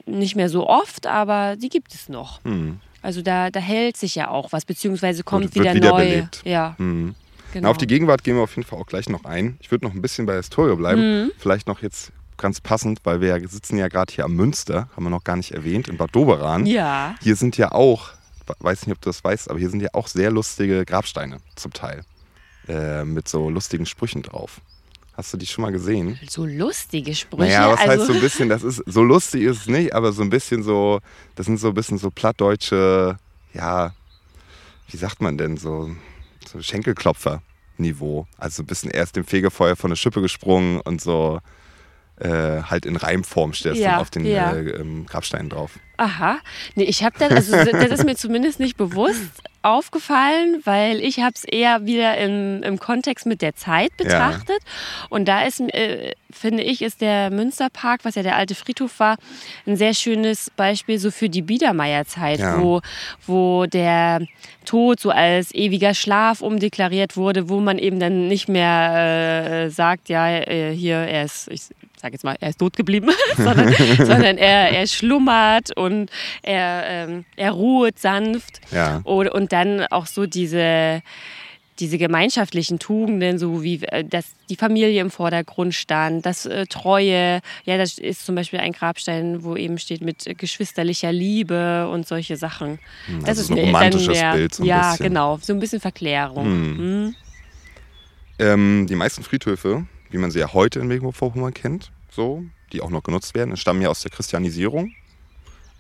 nicht 0.07 0.37
mehr 0.37 0.49
so 0.49 0.69
oft, 0.69 1.07
aber 1.07 1.57
die 1.57 1.69
gibt 1.69 1.95
es 1.95 2.09
noch. 2.09 2.45
Hm. 2.45 2.81
Also 3.03 3.23
da, 3.23 3.51
da 3.51 3.61
hält 3.61 3.97
sich 3.97 4.15
ja 4.15 4.29
auch 4.29 4.53
was, 4.53 4.65
beziehungsweise 4.65 5.25
kommt 5.25 5.55
wieder, 5.55 5.75
wieder 5.75 5.91
neu. 5.91 6.05
Belebt. 6.05 6.43
Ja. 6.45 6.75
Hm. 6.79 7.15
Genau. 7.53 7.67
Na, 7.67 7.71
auf 7.71 7.79
die 7.79 7.87
Gegenwart 7.87 8.25
gehen 8.25 8.37
wir 8.37 8.43
auf 8.43 8.57
jeden 8.57 8.67
Fall 8.67 8.79
auch 8.79 8.87
gleich 8.87 9.09
noch 9.09 9.25
ein. 9.25 9.59
Ich 9.61 9.71
würde 9.71 9.85
noch 9.85 9.93
ein 9.93 10.01
bisschen 10.01 10.25
bei 10.25 10.37
Historie 10.37 10.75
bleiben. 10.77 11.25
Mhm. 11.25 11.33
Vielleicht 11.39 11.67
noch 11.67 11.83
jetzt 11.83 12.13
ganz 12.39 12.61
passend, 12.61 13.01
weil 13.05 13.21
wir 13.21 13.37
ja 13.37 13.49
sitzen 13.49 13.77
ja 13.77 13.89
gerade 13.89 14.13
hier 14.13 14.25
am 14.25 14.35
Münster, 14.35 14.89
haben 14.97 15.05
wir 15.05 15.11
noch 15.11 15.25
gar 15.25 15.37
nicht 15.37 15.53
erwähnt, 15.53 15.87
in 15.89 15.99
Bad 15.99 16.15
Doberan. 16.15 16.65
Ja. 16.65 17.15
Hier 17.21 17.37
sind 17.37 17.59
ja 17.59 17.73
auch, 17.73 18.11
weiß 18.59 18.87
nicht, 18.87 18.97
ob 18.97 19.03
du 19.03 19.11
das 19.11 19.23
weißt, 19.23 19.51
aber 19.51 19.59
hier 19.59 19.69
sind 19.69 19.81
ja 19.81 19.91
auch 19.93 20.09
sehr 20.09 20.31
lustige 20.31 20.85
Grabsteine 20.87 21.39
zum 21.57 21.73
Teil. 21.73 22.05
Äh, 22.69 23.05
mit 23.05 23.29
so 23.29 23.51
lustigen 23.51 23.87
Sprüchen 23.87 24.23
drauf. 24.23 24.61
Hast 25.15 25.33
du 25.33 25.37
die 25.37 25.47
schon 25.47 25.63
mal 25.63 25.73
gesehen? 25.73 26.19
So 26.29 26.47
lustige 26.47 27.15
Sprüche. 27.15 27.53
Naja, 27.53 27.73
was 27.73 27.81
also 27.81 27.93
heißt 27.93 28.07
so 28.07 28.13
ein 28.15 28.21
bisschen, 28.21 28.49
das 28.49 28.63
ist, 28.63 28.83
so 28.87 29.03
lustig 29.03 29.43
ist 29.43 29.61
es 29.63 29.67
nicht, 29.67 29.95
aber 29.95 30.13
so 30.13 30.23
ein 30.23 30.31
bisschen 30.31 30.63
so, 30.63 31.01
das 31.35 31.47
sind 31.47 31.59
so 31.59 31.69
ein 31.69 31.75
bisschen 31.75 31.99
so 31.99 32.11
plattdeutsche, 32.11 33.19
ja, 33.53 33.93
wie 34.89 34.97
sagt 34.97 35.21
man 35.21 35.37
denn, 35.37 35.59
so 35.59 35.91
so 36.49 36.61
Schenkelklopfer-Niveau. 36.61 38.27
Also 38.39 38.63
ein 38.63 38.67
bisschen 38.67 38.91
erst 38.91 39.17
dem 39.17 39.25
Fegefeuer 39.25 39.77
von 39.77 39.91
der 39.91 39.97
Schippe 39.97 40.21
gesprungen 40.21 40.81
und 40.81 41.01
so 41.01 41.41
äh, 42.17 42.63
halt 42.63 42.87
in 42.87 42.97
Reimform 42.97 43.53
stehst 43.53 43.81
ja, 43.81 43.99
auf 43.99 44.11
den 44.11 44.25
ja. 44.25 44.53
äh, 44.53 44.81
ähm, 44.81 45.07
Grabsteinen 45.07 45.49
drauf. 45.49 45.79
Aha. 46.03 46.39
Nee, 46.75 46.85
ich 46.85 47.05
habe 47.05 47.17
das, 47.17 47.53
also 47.53 47.71
das 47.71 47.91
ist 47.91 48.05
mir 48.05 48.17
zumindest 48.17 48.59
nicht 48.59 48.77
bewusst 48.77 49.43
aufgefallen, 49.63 50.61
weil 50.65 50.99
ich 50.99 51.21
habe 51.21 51.35
es 51.37 51.45
eher 51.45 51.87
wieder 51.87 52.19
im, 52.19 52.65
im 52.65 52.81
Kontext 52.81 53.25
mit 53.27 53.41
der 53.41 53.55
Zeit 53.55 53.97
betrachtet. 53.97 54.59
Ja. 54.59 55.07
Und 55.09 55.29
da 55.29 55.45
ist, 55.45 55.61
äh, 55.61 56.15
finde 56.33 56.65
ich, 56.65 56.83
ist 56.83 57.01
der 57.01 57.31
Münsterpark, 57.31 58.05
was 58.05 58.17
ja 58.17 58.25
der 58.25 58.37
alte 58.37 58.57
Friedhof 58.57 58.99
war, 58.99 59.17
ein 59.65 59.77
sehr 59.77 59.95
schönes 59.95 60.51
Beispiel 60.57 60.99
so 60.99 61.13
für 61.13 61.29
die 61.29 61.43
Biedermeierzeit, 61.43 62.41
ja. 62.41 62.61
wo, 62.61 62.81
wo 63.25 63.67
der 63.67 64.27
Tod 64.65 64.99
so 64.99 65.11
als 65.11 65.55
ewiger 65.55 65.95
Schlaf 65.95 66.41
umdeklariert 66.41 67.17
wurde, 67.17 67.49
wo 67.49 67.61
man 67.61 67.79
eben 67.79 68.01
dann 68.01 68.27
nicht 68.27 68.49
mehr 68.49 69.67
äh, 69.67 69.71
sagt, 69.71 70.09
ja, 70.09 70.29
äh, 70.29 70.75
hier, 70.75 70.97
er 70.97 71.25
ist, 71.25 71.49
ich 71.49 71.63
sage 72.03 72.15
jetzt 72.15 72.25
mal, 72.25 72.37
er 72.41 72.51
ist 72.51 72.59
tot 72.59 72.77
geblieben, 72.77 73.11
sondern, 73.37 73.73
sondern 73.99 74.39
er, 74.39 74.71
er 74.71 74.87
schlummert 74.89 75.77
und 75.77 75.92
er, 76.43 76.85
ähm, 76.87 77.25
er 77.37 77.53
ruht 77.53 77.99
sanft. 77.99 78.61
Ja. 78.71 79.01
Und, 79.05 79.29
und 79.29 79.53
dann 79.53 79.87
auch 79.91 80.07
so 80.07 80.27
diese, 80.27 81.03
diese 81.79 81.99
gemeinschaftlichen 81.99 82.79
Tugenden, 82.79 83.39
so 83.39 83.63
wie 83.63 83.83
äh, 83.85 84.05
dass 84.05 84.27
die 84.49 84.57
Familie 84.57 85.01
im 85.01 85.11
Vordergrund 85.11 85.75
stand, 85.75 86.25
das 86.25 86.47
äh, 86.47 86.67
Treue, 86.67 87.41
ja, 87.65 87.77
das 87.77 87.99
ist 87.99 88.25
zum 88.25 88.35
Beispiel 88.35 88.61
ein 88.61 88.73
Grabstein, 88.73 89.43
wo 89.43 89.57
eben 89.57 89.79
steht 89.79 90.03
mit 90.03 90.25
geschwisterlicher 90.39 91.13
Liebe 91.13 91.89
und 91.89 92.07
solche 92.07 92.37
Sachen. 92.37 92.79
Hm, 93.07 93.17
also 93.17 93.27
das 93.27 93.39
ist 93.39 93.51
ein 93.51 93.59
romantisches 93.59 94.09
mehr, 94.09 94.35
Bild. 94.35 94.55
So 94.55 94.63
ein 94.63 94.67
ja, 94.67 94.91
bisschen. 94.91 95.07
genau, 95.07 95.39
so 95.43 95.53
ein 95.53 95.61
bisschen 95.61 95.81
Verklärung. 95.81 96.45
Hm. 96.45 96.79
Hm. 96.79 97.15
Ähm, 98.39 98.87
die 98.89 98.97
meisten 98.97 99.23
Friedhöfe, 99.23 99.87
wie 100.11 100.19
man 100.19 100.31
sie 100.31 100.41
ja 100.41 100.53
heute 100.53 100.81
in 100.81 100.87
Mecklenburg-Vorpommern 100.89 101.55
kennt, 101.55 101.91
so, 102.11 102.45
die 102.73 102.81
auch 102.81 102.91
noch 102.91 103.03
genutzt 103.03 103.35
werden, 103.35 103.57
stammen 103.57 103.83
ja 103.83 103.89
aus 103.89 104.03
der 104.03 104.11
Christianisierung. 104.11 104.95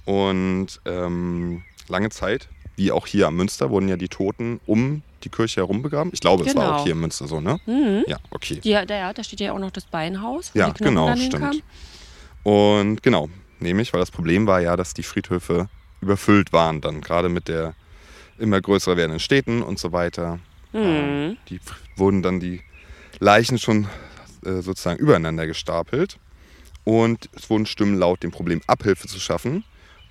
Und 0.04 0.80
ähm, 0.84 1.62
lange 1.88 2.10
Zeit, 2.10 2.48
wie 2.76 2.92
auch 2.92 3.06
hier 3.06 3.28
am 3.28 3.36
Münster, 3.36 3.70
wurden 3.70 3.88
ja 3.88 3.96
die 3.96 4.08
Toten 4.08 4.60
um 4.66 5.02
die 5.24 5.28
Kirche 5.28 5.60
herum 5.60 5.82
begraben. 5.82 6.10
Ich 6.12 6.20
glaube, 6.20 6.44
genau. 6.44 6.50
es 6.50 6.56
war 6.56 6.64
auch 6.64 6.70
genau. 6.72 6.84
hier 6.84 6.92
im 6.92 7.00
Münster 7.00 7.28
so, 7.28 7.40
ne? 7.40 7.60
Mhm. 7.66 8.04
Ja, 8.06 8.18
okay. 8.30 8.60
Ja, 8.62 8.84
da, 8.84 9.12
da 9.12 9.22
steht 9.22 9.40
ja 9.40 9.52
auch 9.52 9.58
noch 9.58 9.70
das 9.70 9.84
Beinhaus. 9.84 10.50
ja, 10.54 10.70
genau, 10.70 11.14
stimmt. 11.16 11.62
Und 12.42 13.02
genau, 13.02 13.28
nämlich, 13.60 13.92
weil 13.92 14.00
das 14.00 14.10
Problem 14.10 14.46
war 14.46 14.60
ja, 14.60 14.76
dass 14.76 14.94
die 14.94 15.04
Friedhöfe 15.04 15.68
überfüllt 16.00 16.52
waren, 16.52 16.80
dann 16.80 17.00
gerade 17.00 17.28
mit 17.28 17.46
der 17.46 17.74
immer 18.38 18.60
größer 18.60 18.96
werdenden 18.96 19.20
Städten 19.20 19.62
und 19.62 19.78
so 19.78 19.92
weiter. 19.92 20.40
Mhm. 20.72 21.36
Die 21.48 21.60
wurden 21.96 22.22
dann 22.22 22.40
die 22.40 22.62
Leichen 23.20 23.58
schon 23.58 23.86
äh, 24.44 24.60
sozusagen 24.62 24.98
übereinander 24.98 25.46
gestapelt. 25.46 26.18
Und 26.84 27.28
es 27.36 27.48
wurden 27.48 27.66
Stimmen 27.66 27.96
laut, 27.96 28.24
dem 28.24 28.32
Problem 28.32 28.60
Abhilfe 28.66 29.06
zu 29.06 29.20
schaffen. 29.20 29.62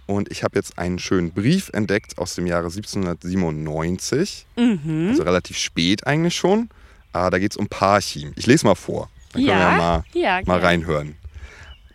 Und 0.05 0.29
ich 0.31 0.43
habe 0.43 0.57
jetzt 0.57 0.77
einen 0.77 0.99
schönen 0.99 1.31
Brief 1.31 1.69
entdeckt 1.73 2.17
aus 2.17 2.35
dem 2.35 2.47
Jahre 2.47 2.67
1797. 2.67 4.45
Mhm. 4.57 5.09
Also 5.09 5.23
relativ 5.23 5.57
spät 5.57 6.05
eigentlich 6.07 6.35
schon. 6.35 6.69
Ah, 7.13 7.29
da 7.29 7.39
geht 7.39 7.51
es 7.51 7.57
um 7.57 7.67
Parchim. 7.67 8.33
Ich 8.35 8.47
lese 8.47 8.65
mal 8.65 8.75
vor. 8.75 9.09
Dann 9.33 9.45
können 9.45 9.47
ja, 9.47 9.55
wir 9.55 9.71
ja 9.71 9.77
mal, 9.77 10.03
ja, 10.13 10.41
mal 10.45 10.59
reinhören. 10.59 11.15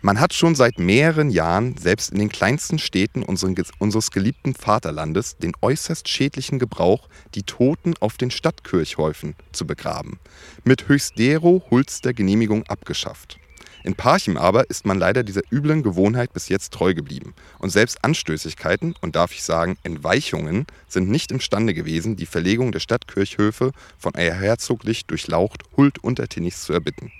Man 0.02 0.20
hat 0.20 0.34
schon 0.34 0.54
seit 0.54 0.78
mehreren 0.78 1.30
Jahren, 1.30 1.76
selbst 1.78 2.12
in 2.12 2.18
den 2.18 2.28
kleinsten 2.28 2.78
Städten 2.78 3.24
unseres 3.24 4.10
geliebten 4.12 4.54
Vaterlandes, 4.54 5.36
den 5.38 5.52
äußerst 5.60 6.08
schädlichen 6.08 6.58
Gebrauch, 6.58 7.08
die 7.34 7.42
Toten 7.42 7.94
auf 7.98 8.16
den 8.16 8.30
Stadtkirchhäufen 8.30 9.34
zu 9.50 9.66
begraben. 9.66 10.20
Mit 10.64 10.88
höchst 10.88 11.18
dero 11.18 11.64
Hulster 11.70 12.14
Genehmigung 12.14 12.62
abgeschafft. 12.68 13.38
In 13.86 13.94
Parchim 13.94 14.36
aber 14.36 14.68
ist 14.68 14.84
man 14.84 14.98
leider 14.98 15.22
dieser 15.22 15.42
üblen 15.48 15.84
Gewohnheit 15.84 16.32
bis 16.32 16.48
jetzt 16.48 16.72
treu 16.72 16.92
geblieben. 16.92 17.34
Und 17.60 17.70
selbst 17.70 18.04
Anstößigkeiten 18.04 18.96
und 19.00 19.14
darf 19.14 19.30
ich 19.30 19.44
sagen 19.44 19.78
Entweichungen 19.84 20.66
sind 20.88 21.08
nicht 21.08 21.30
imstande 21.30 21.72
gewesen, 21.72 22.16
die 22.16 22.26
Verlegung 22.26 22.72
der 22.72 22.80
Stadtkirchhöfe 22.80 23.70
von 23.96 24.12
euer 24.16 24.34
Herzoglich 24.34 25.06
durchlaucht 25.06 25.62
Huld 25.76 26.02
untertänig 26.02 26.56
zu 26.56 26.72
erbitten. 26.72 27.12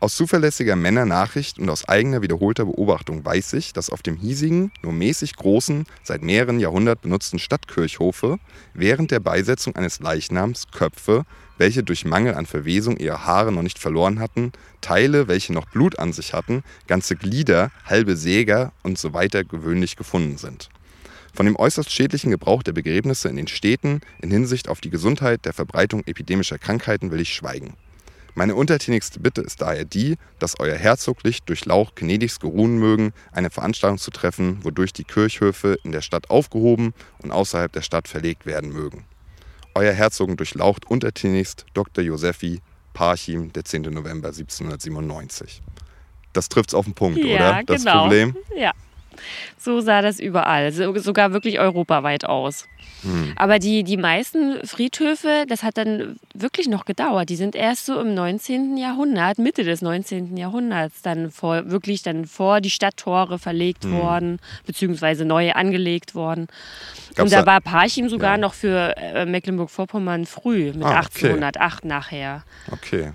Aus 0.00 0.16
zuverlässiger 0.16 0.76
Männernachricht 0.76 1.58
und 1.58 1.70
aus 1.70 1.88
eigener 1.88 2.20
wiederholter 2.20 2.66
Beobachtung 2.66 3.24
weiß 3.24 3.54
ich, 3.54 3.72
dass 3.72 3.88
auf 3.88 4.02
dem 4.02 4.16
hiesigen, 4.16 4.72
nur 4.82 4.92
mäßig 4.92 5.34
großen, 5.36 5.86
seit 6.02 6.22
mehreren 6.22 6.60
Jahrhunderten 6.60 7.04
benutzten 7.04 7.38
Stadtkirchhofe 7.38 8.38
während 8.74 9.10
der 9.12 9.20
Beisetzung 9.20 9.76
eines 9.76 10.00
Leichnams 10.00 10.70
Köpfe, 10.72 11.24
welche 11.60 11.82
durch 11.82 12.06
Mangel 12.06 12.34
an 12.34 12.46
Verwesung 12.46 12.96
ihre 12.96 13.26
Haare 13.26 13.52
noch 13.52 13.60
nicht 13.60 13.78
verloren 13.78 14.18
hatten, 14.18 14.52
Teile, 14.80 15.28
welche 15.28 15.52
noch 15.52 15.66
Blut 15.66 15.98
an 15.98 16.14
sich 16.14 16.32
hatten, 16.32 16.64
ganze 16.86 17.16
Glieder, 17.16 17.70
halbe 17.84 18.16
Säger 18.16 18.72
und 18.82 18.96
so 18.96 19.12
weiter 19.12 19.44
gewöhnlich 19.44 19.96
gefunden 19.96 20.38
sind. 20.38 20.70
Von 21.34 21.44
dem 21.44 21.56
äußerst 21.56 21.92
schädlichen 21.92 22.30
Gebrauch 22.30 22.62
der 22.62 22.72
Begräbnisse 22.72 23.28
in 23.28 23.36
den 23.36 23.46
Städten 23.46 24.00
in 24.22 24.30
Hinsicht 24.30 24.68
auf 24.68 24.80
die 24.80 24.88
Gesundheit 24.88 25.44
der 25.44 25.52
Verbreitung 25.52 26.02
epidemischer 26.06 26.56
Krankheiten 26.56 27.10
will 27.10 27.20
ich 27.20 27.34
schweigen. 27.34 27.74
Meine 28.34 28.54
untertänigste 28.54 29.20
Bitte 29.20 29.42
ist 29.42 29.60
daher 29.60 29.84
die, 29.84 30.16
dass 30.38 30.58
euer 30.58 30.76
Herzoglich 30.76 31.42
durch 31.42 31.66
Lauch 31.66 31.94
gnädigst 31.94 32.40
geruhen 32.40 32.78
mögen, 32.78 33.12
eine 33.32 33.50
Veranstaltung 33.50 33.98
zu 33.98 34.10
treffen, 34.10 34.64
wodurch 34.64 34.94
die 34.94 35.04
Kirchhöfe 35.04 35.76
in 35.84 35.92
der 35.92 36.00
Stadt 36.00 36.30
aufgehoben 36.30 36.94
und 37.18 37.32
außerhalb 37.32 37.70
der 37.70 37.82
Stadt 37.82 38.08
verlegt 38.08 38.46
werden 38.46 38.72
mögen. 38.72 39.04
Euer 39.74 39.92
Herzogen 39.92 40.36
durchlaucht 40.36 40.90
untertänigst 40.90 41.66
Dr. 41.74 42.02
Josephi, 42.02 42.60
Parchim, 42.92 43.52
der 43.52 43.64
10. 43.64 43.82
November 43.82 44.28
1797. 44.28 45.62
Das 46.32 46.48
trifft 46.48 46.70
es 46.70 46.74
auf 46.74 46.84
den 46.84 46.94
Punkt, 46.94 47.18
ja, 47.18 47.34
oder? 47.34 47.62
Das 47.66 47.84
genau. 47.84 48.02
Problem? 48.02 48.36
Ja. 48.56 48.72
So 49.58 49.80
sah 49.80 50.02
das 50.02 50.20
überall, 50.20 50.72
so, 50.72 50.96
sogar 50.98 51.32
wirklich 51.32 51.58
europaweit 51.58 52.24
aus. 52.24 52.66
Hm. 53.02 53.32
Aber 53.36 53.58
die, 53.58 53.82
die 53.82 53.96
meisten 53.96 54.66
Friedhöfe, 54.66 55.44
das 55.48 55.62
hat 55.62 55.78
dann 55.78 56.18
wirklich 56.34 56.68
noch 56.68 56.84
gedauert. 56.84 57.28
Die 57.30 57.36
sind 57.36 57.54
erst 57.54 57.86
so 57.86 57.98
im 58.00 58.14
19. 58.14 58.76
Jahrhundert, 58.76 59.38
Mitte 59.38 59.64
des 59.64 59.82
19. 59.82 60.36
Jahrhunderts, 60.36 61.02
dann 61.02 61.30
vor, 61.30 61.70
wirklich 61.70 62.02
dann 62.02 62.26
vor 62.26 62.60
die 62.60 62.70
Stadttore 62.70 63.38
verlegt 63.38 63.84
hm. 63.84 63.92
worden, 63.92 64.38
beziehungsweise 64.66 65.24
neu 65.24 65.52
angelegt 65.52 66.14
worden. 66.14 66.48
Gab's 67.14 67.32
Und 67.32 67.32
da, 67.32 67.46
war 67.46 67.60
Parchim 67.60 68.08
sogar 68.08 68.32
ja. 68.32 68.38
noch 68.38 68.54
für 68.54 68.96
äh, 68.96 69.26
Mecklenburg-Vorpommern 69.26 70.26
früh, 70.26 70.72
mit 70.72 70.84
ah, 70.84 71.00
okay. 71.00 71.32
1808 71.32 71.84
nachher. 71.84 72.44
Okay. 72.70 73.12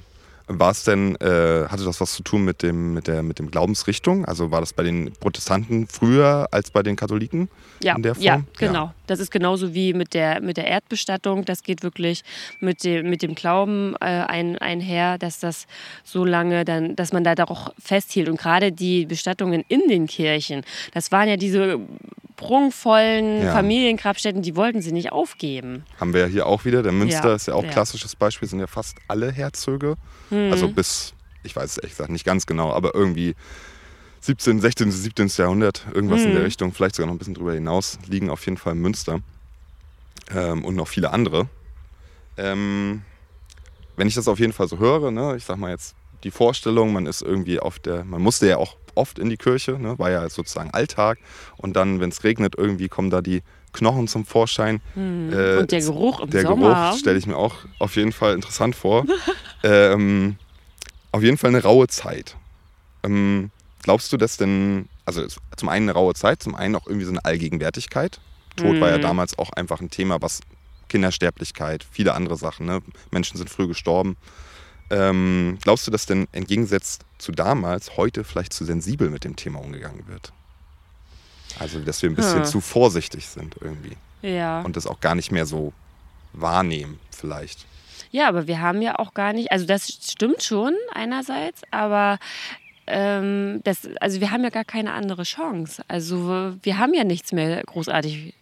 War 0.48 0.72
es 0.72 0.84
denn, 0.84 1.16
äh, 1.16 1.68
hatte 1.68 1.84
das 1.86 2.00
was 2.00 2.14
zu 2.14 2.22
tun 2.22 2.46
mit 2.46 2.62
dem, 2.62 2.94
mit, 2.94 3.08
der, 3.08 3.24
mit 3.24 3.40
dem 3.40 3.50
Glaubensrichtung? 3.50 4.26
Also 4.26 4.52
war 4.52 4.60
das 4.60 4.74
bei 4.74 4.84
den 4.84 5.12
Protestanten 5.20 5.88
früher 5.88 6.48
als 6.52 6.70
bei 6.70 6.84
den 6.84 6.96
Katholiken 6.96 7.50
ja, 7.82 7.96
in 7.96 8.04
der 8.04 8.14
Form? 8.14 8.24
Ja, 8.24 8.42
genau. 8.58 8.86
Ja. 8.86 8.94
Das 9.08 9.20
ist 9.20 9.32
genauso 9.32 9.74
wie 9.74 9.94
mit 9.94 10.14
der, 10.14 10.42
mit 10.42 10.58
der 10.58 10.68
Erdbestattung. 10.68 11.46
Das 11.46 11.64
geht 11.64 11.82
wirklich 11.82 12.24
mit 12.60 12.84
dem, 12.84 13.10
mit 13.10 13.24
dem 13.24 13.34
Glauben 13.34 13.96
äh, 14.02 14.06
ein, 14.06 14.58
einher, 14.60 15.18
dass 15.18 15.40
das 15.40 15.66
so 16.04 16.26
lange 16.26 16.64
dann, 16.64 16.96
dass 16.96 17.12
man 17.12 17.24
da 17.24 17.34
auch 17.46 17.74
festhielt. 17.80 18.30
Und 18.30 18.38
gerade 18.40 18.72
die 18.72 19.08
Bestattungen 19.08 19.64
in 19.68 19.88
den 19.90 20.06
Kirchen, 20.06 20.64
das 20.94 21.12
waren 21.12 21.28
ja 21.28 21.38
diese 21.38 21.80
prunkvollen 22.36 23.44
ja. 23.44 23.54
Familiengrabstätten, 23.54 24.42
die 24.42 24.56
wollten 24.56 24.82
sie 24.82 24.92
nicht 24.92 25.12
aufgeben. 25.12 25.84
Haben 26.00 26.14
wir 26.14 26.22
ja 26.22 26.28
hier 26.28 26.46
auch 26.46 26.66
wieder. 26.66 26.84
Der 26.84 26.92
Münster 26.92 27.30
ja. 27.30 27.36
ist 27.36 27.48
ja 27.48 27.54
auch 27.54 27.64
ja. 27.64 27.72
klassisches 27.72 28.16
Beispiel, 28.16 28.48
sind 28.48 28.60
ja 28.60 28.68
fast 28.68 28.98
alle 29.08 29.32
Herzöge. 29.32 29.96
Mhm. 30.30 30.52
Also 30.52 30.68
bis, 30.68 31.14
ich 31.44 31.56
weiß 31.56 31.72
es 31.72 31.78
ehrlich 31.78 31.92
gesagt 31.92 32.10
nicht 32.10 32.26
ganz 32.26 32.46
genau, 32.46 32.72
aber 32.72 32.94
irgendwie 32.96 33.36
17., 34.22 34.60
16., 34.60 34.92
17. 34.92 35.28
Jahrhundert, 35.38 35.86
irgendwas 35.94 36.22
mhm. 36.22 36.26
in 36.26 36.32
der 36.32 36.40
hm. 36.40 36.46
Richtung, 36.46 36.74
vielleicht 36.74 36.96
sogar 36.96 37.08
noch 37.08 37.14
ein 37.14 37.20
bisschen 37.20 37.36
drüber 37.36 37.54
hinaus, 37.54 38.00
liegen 38.08 38.32
auf 38.32 38.44
jeden 38.46 38.58
Fall 38.58 38.74
in 38.74 38.80
Münster. 38.80 39.20
Ähm, 40.34 40.66
und 40.66 40.76
noch 40.76 40.88
viele 40.88 41.12
andere. 41.12 41.48
Ähm, 42.36 43.04
wenn 43.96 44.08
ich 44.08 44.16
das 44.16 44.28
auf 44.28 44.40
jeden 44.40 44.54
Fall 44.54 44.68
so 44.68 44.80
höre, 44.80 45.12
ne, 45.12 45.36
ich 45.38 45.46
sag 45.46 45.58
mal 45.58 45.70
jetzt 45.70 45.96
die 46.24 46.32
Vorstellung, 46.32 46.92
man 46.92 47.06
ist 47.06 47.22
irgendwie 47.22 47.60
auf 47.60 47.78
der, 47.78 48.04
man 48.04 48.22
musste 48.22 48.48
ja 48.48 48.58
auch 48.58 48.76
oft 48.96 49.20
in 49.20 49.30
die 49.30 49.38
Kirche, 49.38 49.74
ne? 49.80 49.98
war 50.00 50.12
ja 50.12 50.28
sozusagen 50.30 50.72
Alltag. 50.72 51.20
Und 51.58 51.76
dann, 51.76 52.00
wenn 52.00 52.10
es 52.10 52.24
regnet, 52.24 52.56
irgendwie 52.58 52.88
kommen 52.88 53.10
da 53.10 53.22
die 53.22 53.42
Knochen 53.74 54.08
zum 54.08 54.26
Vorschein. 54.26 54.82
Hm. 54.94 55.32
Äh, 55.32 55.58
und 55.58 55.72
der 55.72 55.82
Geruch 55.82 56.22
im 56.22 56.30
der 56.30 56.44
Sommer. 56.44 56.70
Der 56.70 56.84
Geruch 56.90 57.00
stelle 57.00 57.18
ich 57.18 57.28
mir 57.28 57.38
auch 57.38 57.56
auf 57.80 57.96
jeden 57.96 58.12
Fall 58.12 58.34
interessant 58.34 58.76
vor. 58.76 59.06
ähm, 59.64 60.38
auf 61.12 61.22
jeden 61.22 61.38
Fall 61.38 61.50
eine 61.50 61.62
raue 61.62 61.88
Zeit. 61.88 62.36
Ähm, 63.04 63.52
glaubst 63.84 64.12
du, 64.12 64.18
dass 64.18 64.38
denn, 64.38 64.88
also 65.06 65.26
zum 65.56 65.70
einen 65.70 65.90
eine 65.90 65.98
raue 65.98 66.14
Zeit, 66.14 66.42
zum 66.42 66.56
einen 66.56 66.76
auch 66.76 66.88
irgendwie 66.88 67.06
so 67.06 67.12
eine 67.12 67.24
Allgegenwärtigkeit? 67.24 68.20
Tod 68.56 68.74
hm. 68.74 68.82
war 68.82 68.90
ja 68.90 68.96
hm. 68.96 69.02
damals 69.02 69.38
auch 69.38 69.52
einfach 69.52 69.82
ein 69.82 69.90
Thema, 69.90 70.22
was 70.22 70.40
Kindersterblichkeit, 70.88 71.86
viele 71.90 72.14
andere 72.14 72.38
Sachen. 72.38 72.66
Ne? 72.66 72.82
Menschen 73.12 73.38
sind 73.38 73.50
früh 73.50 73.68
gestorben. 73.68 74.18
Ähm, 74.90 75.58
glaubst 75.62 75.88
du, 75.88 75.92
dass 75.92 76.06
denn 76.06 76.28
entgegensetzt 76.32 77.06
zu 77.18 77.32
damals 77.32 77.98
heute 77.98 78.24
vielleicht 78.24 78.54
zu 78.54 78.66
sensibel 78.66 79.10
mit 79.10 79.24
dem 79.24 79.36
Thema 79.36 79.60
umgegangen 79.60 80.08
wird? 80.08 80.32
Also, 81.60 81.80
dass 81.80 82.02
wir 82.02 82.10
ein 82.10 82.16
bisschen 82.16 82.40
hm. 82.40 82.46
zu 82.46 82.62
vorsichtig 82.62 83.28
sind 83.28 83.56
irgendwie. 83.62 83.98
Ja. 84.22 84.62
Und 84.62 84.76
das 84.76 84.88
auch 84.88 85.00
gar 85.00 85.16
nicht 85.16 85.32
mehr 85.32 85.46
so 85.46 85.74
wahrnehmen, 86.34 87.00
vielleicht. 87.12 87.66
Ja, 88.12 88.28
aber 88.28 88.48
wir 88.48 88.62
haben 88.62 88.82
ja 88.82 89.00
auch 89.00 89.14
gar 89.14 89.34
nicht, 89.34 89.52
also 89.52 89.66
das 89.66 89.88
stimmt 89.88 90.44
schon 90.44 90.74
einerseits, 90.94 91.62
aber 91.72 92.20
ähm, 92.88 93.62
das, 93.64 93.88
also 94.00 94.22
wir 94.22 94.32
haben 94.32 94.44
ja 94.44 94.50
gar 94.50 94.64
keine 94.64 94.94
andere 94.94 95.24
Chance. 95.24 95.84
Also 95.88 96.56
wir 96.62 96.78
haben 96.78 96.94
ja 96.94 97.04
nichts 97.04 97.32
mehr 97.32 97.64
großartig 97.64 98.34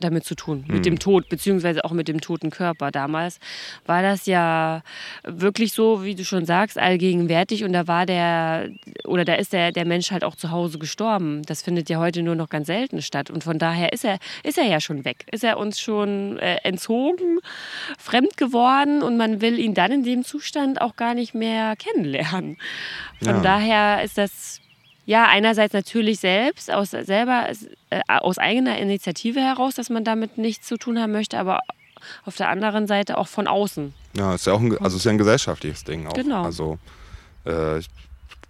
damit 0.00 0.24
zu 0.24 0.34
tun, 0.34 0.64
mit 0.68 0.86
dem 0.86 0.94
hm. 0.94 0.98
Tod, 0.98 1.28
beziehungsweise 1.28 1.84
auch 1.84 1.92
mit 1.92 2.08
dem 2.08 2.20
toten 2.20 2.50
Körper. 2.50 2.90
Damals 2.90 3.38
war 3.86 4.02
das 4.02 4.26
ja 4.26 4.82
wirklich 5.24 5.72
so, 5.72 6.04
wie 6.04 6.14
du 6.14 6.24
schon 6.24 6.46
sagst, 6.46 6.78
allgegenwärtig 6.78 7.64
und 7.64 7.72
da 7.72 7.86
war 7.86 8.06
der, 8.06 8.70
oder 9.04 9.24
da 9.24 9.34
ist 9.34 9.52
der, 9.52 9.72
der 9.72 9.84
Mensch 9.84 10.10
halt 10.10 10.24
auch 10.24 10.36
zu 10.36 10.50
Hause 10.50 10.78
gestorben. 10.78 11.42
Das 11.42 11.62
findet 11.62 11.88
ja 11.88 11.98
heute 11.98 12.22
nur 12.22 12.34
noch 12.34 12.48
ganz 12.48 12.66
selten 12.66 13.02
statt 13.02 13.30
und 13.30 13.44
von 13.44 13.58
daher 13.58 13.92
ist 13.92 14.04
er, 14.04 14.18
ist 14.42 14.58
er 14.58 14.64
ja 14.64 14.80
schon 14.80 15.04
weg, 15.04 15.26
ist 15.30 15.44
er 15.44 15.58
uns 15.58 15.80
schon 15.80 16.38
äh, 16.38 16.56
entzogen, 16.62 17.38
fremd 17.98 18.36
geworden 18.36 19.02
und 19.02 19.16
man 19.16 19.40
will 19.40 19.58
ihn 19.58 19.74
dann 19.74 19.92
in 19.92 20.02
dem 20.02 20.24
Zustand 20.24 20.80
auch 20.80 20.96
gar 20.96 21.14
nicht 21.14 21.34
mehr 21.34 21.76
kennenlernen. 21.76 22.56
Von 23.22 23.36
ja. 23.36 23.40
daher 23.40 24.02
ist 24.02 24.18
das 24.18 24.59
ja, 25.10 25.26
einerseits 25.26 25.74
natürlich 25.74 26.20
selbst, 26.20 26.70
aus, 26.70 26.90
selber, 26.90 27.48
äh, 27.90 28.00
aus 28.06 28.38
eigener 28.38 28.78
Initiative 28.78 29.40
heraus, 29.40 29.74
dass 29.74 29.90
man 29.90 30.04
damit 30.04 30.38
nichts 30.38 30.68
zu 30.68 30.76
tun 30.76 31.00
haben 31.00 31.10
möchte, 31.10 31.36
aber 31.36 31.58
auf 32.24 32.36
der 32.36 32.48
anderen 32.48 32.86
Seite 32.86 33.18
auch 33.18 33.26
von 33.26 33.48
außen. 33.48 33.92
Ja, 34.16 34.36
ist 34.36 34.46
ja 34.46 34.52
auch 34.52 34.60
ein, 34.60 34.78
also 34.78 34.98
ist 34.98 35.04
ja 35.04 35.10
ein 35.10 35.18
gesellschaftliches 35.18 35.82
Ding 35.82 36.06
auch. 36.06 36.12
Genau. 36.12 36.44
Also 36.44 36.78
äh, 37.44 37.78
ich 37.78 37.88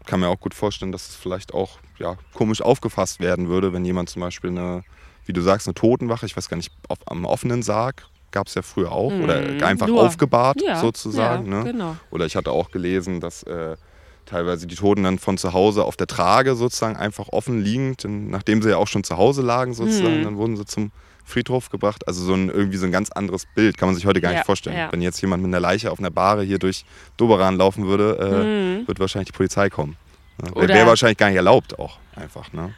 kann 0.04 0.20
mir 0.20 0.28
auch 0.28 0.38
gut 0.38 0.52
vorstellen, 0.52 0.92
dass 0.92 1.08
es 1.08 1.16
vielleicht 1.16 1.54
auch 1.54 1.78
ja, 1.98 2.16
komisch 2.34 2.60
aufgefasst 2.60 3.20
werden 3.20 3.48
würde, 3.48 3.72
wenn 3.72 3.86
jemand 3.86 4.10
zum 4.10 4.20
Beispiel 4.20 4.50
eine, 4.50 4.84
wie 5.24 5.32
du 5.32 5.40
sagst, 5.40 5.66
eine 5.66 5.72
Totenwache, 5.72 6.26
ich 6.26 6.36
weiß 6.36 6.50
gar 6.50 6.58
nicht, 6.58 6.72
auf, 6.88 6.98
am 7.06 7.24
offenen 7.24 7.62
Sarg 7.62 8.06
gab 8.32 8.48
es 8.48 8.54
ja 8.54 8.60
früher 8.60 8.92
auch, 8.92 9.10
mhm. 9.10 9.24
oder 9.24 9.66
einfach 9.66 9.86
Nur. 9.86 10.02
aufgebahrt 10.02 10.60
ja, 10.60 10.78
sozusagen. 10.78 11.50
Ja, 11.50 11.58
ne? 11.60 11.72
genau. 11.72 11.96
Oder 12.10 12.26
ich 12.26 12.36
hatte 12.36 12.52
auch 12.52 12.70
gelesen, 12.70 13.18
dass 13.18 13.44
äh, 13.44 13.78
teilweise 14.26 14.66
die 14.66 14.74
Toten 14.74 15.02
dann 15.02 15.18
von 15.18 15.38
zu 15.38 15.52
Hause 15.52 15.84
auf 15.84 15.96
der 15.96 16.06
Trage 16.06 16.54
sozusagen 16.54 16.96
einfach 16.96 17.28
offen 17.28 17.60
liegend, 17.60 18.04
nachdem 18.04 18.62
sie 18.62 18.70
ja 18.70 18.76
auch 18.76 18.86
schon 18.86 19.04
zu 19.04 19.16
Hause 19.16 19.42
lagen 19.42 19.74
sozusagen, 19.74 20.20
mhm. 20.20 20.24
dann 20.24 20.36
wurden 20.36 20.56
sie 20.56 20.64
zum 20.64 20.92
Friedhof 21.24 21.70
gebracht. 21.70 22.06
Also 22.06 22.24
so 22.24 22.34
ein, 22.34 22.48
irgendwie 22.48 22.76
so 22.76 22.86
ein 22.86 22.92
ganz 22.92 23.10
anderes 23.10 23.46
Bild, 23.54 23.78
kann 23.78 23.88
man 23.88 23.96
sich 23.96 24.06
heute 24.06 24.20
gar 24.20 24.32
ja, 24.32 24.38
nicht 24.38 24.46
vorstellen. 24.46 24.76
Ja. 24.76 24.92
Wenn 24.92 25.02
jetzt 25.02 25.20
jemand 25.20 25.42
mit 25.42 25.50
einer 25.50 25.60
Leiche 25.60 25.90
auf 25.90 25.98
einer 25.98 26.10
Bahre 26.10 26.42
hier 26.42 26.58
durch 26.58 26.84
Doberan 27.16 27.56
laufen 27.56 27.86
würde, 27.86 28.18
äh, 28.18 28.80
mhm. 28.80 28.88
wird 28.88 29.00
wahrscheinlich 29.00 29.28
die 29.28 29.36
Polizei 29.36 29.70
kommen. 29.70 29.96
Ja, 30.42 30.68
Wäre 30.68 30.86
wahrscheinlich 30.86 31.18
gar 31.18 31.28
nicht 31.28 31.36
erlaubt 31.36 31.78
auch 31.78 31.98
einfach, 32.16 32.52
ne? 32.52 32.74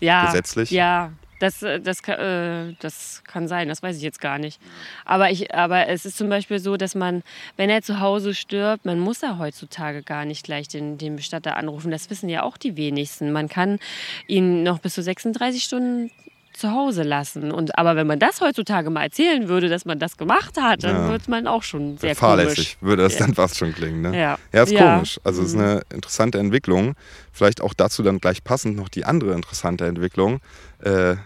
Ja. 0.00 0.26
Gesetzlich. 0.26 0.70
Ja, 0.70 1.12
das, 1.42 1.62
äh, 1.62 1.80
das, 1.80 2.00
äh, 2.06 2.74
das 2.78 3.22
kann 3.26 3.48
sein, 3.48 3.68
das 3.68 3.82
weiß 3.82 3.96
ich 3.96 4.02
jetzt 4.02 4.20
gar 4.20 4.38
nicht. 4.38 4.60
Aber, 5.04 5.30
ich, 5.30 5.54
aber 5.54 5.88
es 5.88 6.06
ist 6.06 6.16
zum 6.16 6.28
Beispiel 6.28 6.60
so, 6.60 6.76
dass 6.76 6.94
man, 6.94 7.22
wenn 7.56 7.68
er 7.68 7.82
zu 7.82 8.00
Hause 8.00 8.34
stirbt, 8.34 8.84
man 8.84 9.00
muss 9.00 9.22
ja 9.22 9.38
heutzutage 9.38 10.02
gar 10.02 10.24
nicht 10.24 10.44
gleich 10.44 10.68
den, 10.68 10.98
den 10.98 11.16
Bestatter 11.16 11.56
anrufen. 11.56 11.90
Das 11.90 12.10
wissen 12.10 12.28
ja 12.28 12.44
auch 12.44 12.56
die 12.56 12.76
wenigsten. 12.76 13.32
Man 13.32 13.48
kann 13.48 13.78
ihn 14.28 14.62
noch 14.62 14.78
bis 14.78 14.94
zu 14.94 15.02
36 15.02 15.64
Stunden 15.64 16.10
zu 16.52 16.70
Hause 16.70 17.02
lassen. 17.02 17.50
Und, 17.50 17.78
aber 17.78 17.96
wenn 17.96 18.06
man 18.06 18.18
das 18.18 18.40
heutzutage 18.40 18.90
mal 18.90 19.04
erzählen 19.04 19.48
würde, 19.48 19.68
dass 19.68 19.84
man 19.84 19.98
das 19.98 20.16
gemacht 20.16 20.60
hat, 20.60 20.84
dann 20.84 20.96
ja. 20.96 21.08
wird 21.08 21.26
man 21.26 21.46
auch 21.46 21.62
schon 21.62 21.96
sehr 21.98 22.14
Fahrlässig 22.14 22.56
komisch. 22.56 22.76
würde 22.82 23.02
das 23.02 23.14
ja. 23.14 23.20
dann 23.20 23.34
fast 23.34 23.56
schon 23.56 23.74
klingen. 23.74 24.02
Ne? 24.02 24.18
Ja. 24.18 24.38
ja, 24.52 24.62
ist 24.62 24.70
ja. 24.70 24.94
komisch. 24.94 25.18
Also 25.24 25.42
es 25.42 25.54
mhm. 25.54 25.60
ist 25.60 25.66
eine 25.66 25.82
interessante 25.92 26.38
Entwicklung. 26.38 26.94
Vielleicht 27.32 27.62
auch 27.62 27.74
dazu 27.74 28.02
dann 28.02 28.18
gleich 28.18 28.44
passend 28.44 28.76
noch 28.76 28.90
die 28.90 29.04
andere 29.04 29.32
interessante 29.32 29.86
Entwicklung. 29.86 30.40
Äh, 30.84 31.16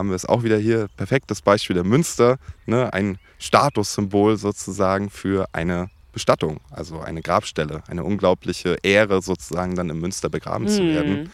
haben 0.00 0.08
wir 0.08 0.16
es 0.16 0.26
auch 0.26 0.42
wieder 0.42 0.56
hier. 0.58 0.88
Perfektes 0.96 1.42
Beispiel 1.42 1.74
der 1.74 1.84
Münster. 1.84 2.38
Ne? 2.66 2.92
Ein 2.92 3.18
Statussymbol 3.38 4.36
sozusagen 4.38 5.10
für 5.10 5.46
eine 5.52 5.90
Bestattung, 6.12 6.60
also 6.70 7.00
eine 7.00 7.20
Grabstelle. 7.20 7.82
Eine 7.86 8.02
unglaubliche 8.02 8.78
Ehre 8.82 9.20
sozusagen 9.22 9.76
dann 9.76 9.90
im 9.90 10.00
Münster 10.00 10.28
begraben 10.30 10.64
mhm. 10.64 10.68
zu 10.68 10.82
werden 10.82 11.30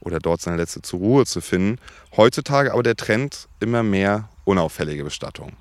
oder 0.00 0.18
dort 0.18 0.40
seine 0.40 0.56
letzte 0.56 0.82
zur 0.82 0.98
Ruhe 0.98 1.24
zu 1.24 1.40
finden. 1.40 1.78
Heutzutage 2.16 2.72
aber 2.72 2.82
der 2.82 2.96
Trend 2.96 3.48
immer 3.60 3.82
mehr 3.82 4.28
unauffällige 4.44 5.04
Bestattung. 5.04 5.52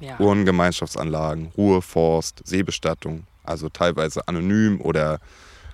Ja. 0.00 0.18
Urnengemeinschaftsanlagen, 0.18 1.52
Ruheforst, 1.56 2.40
Seebestattung, 2.44 3.26
also 3.44 3.68
teilweise 3.68 4.26
anonym 4.26 4.80
oder 4.80 5.20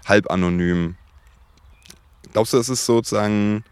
halb 0.06 0.30
anonym. 0.30 0.96
Glaubst 2.32 2.52
du, 2.52 2.56
das 2.58 2.68
ist 2.68 2.84
sozusagen 2.84 3.64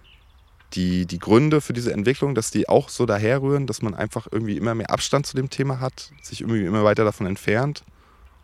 die, 0.75 1.07
die 1.07 1.19
Gründe 1.19 1.61
für 1.61 1.73
diese 1.73 1.93
Entwicklung, 1.93 2.35
dass 2.35 2.51
die 2.51 2.69
auch 2.69 2.89
so 2.89 3.07
daherrühren, 3.07 3.67
dass 3.67 3.83
man 3.83 3.95
einfach 3.95 4.27
irgendwie 4.31 4.57
immer 4.57 4.75
mehr 4.75 4.91
Abstand 4.91 5.27
zu 5.27 5.37
dem 5.37 5.51
Thema 5.51 5.81
hat, 5.81 6.11
sich 6.23 6.43
irgendwie 6.43 6.65
immer 6.65 6.85
weiter 6.85 7.05
davon 7.05 7.27
entfernt 7.27 7.83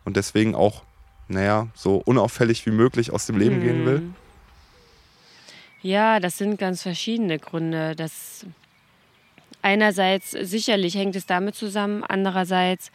und 0.04 0.16
deswegen 0.16 0.54
auch, 0.54 0.82
naja, 1.28 1.68
so 1.74 1.96
unauffällig 1.96 2.64
wie 2.66 2.70
möglich 2.70 3.12
aus 3.12 3.26
dem 3.26 3.38
Leben 3.38 3.56
hm. 3.56 3.62
gehen 3.62 3.86
will? 3.86 3.96
Hm. 3.98 4.14
Ja, 5.82 6.18
das 6.18 6.38
sind 6.38 6.58
ganz 6.58 6.80
verschiedene 6.80 7.38
Gründe. 7.38 7.94
Das 7.94 8.46
einerseits 9.60 10.30
sicherlich 10.30 10.94
hängt 10.94 11.14
es 11.14 11.26
damit 11.26 11.56
zusammen, 11.56 12.02
andererseits 12.02 12.90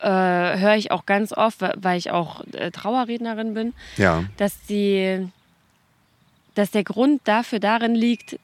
äh, 0.00 0.08
höre 0.08 0.76
ich 0.76 0.90
auch 0.90 1.04
ganz 1.04 1.32
oft, 1.32 1.60
weil 1.76 1.98
ich 1.98 2.10
auch 2.10 2.42
äh, 2.52 2.70
Trauerrednerin 2.70 3.52
bin, 3.52 3.74
ja. 3.96 4.24
dass 4.38 4.60
die 4.62 5.28
dass 6.54 6.70
der 6.70 6.84
Grund 6.84 7.20
dafür 7.24 7.60
darin 7.60 7.94
liegt, 7.94 8.38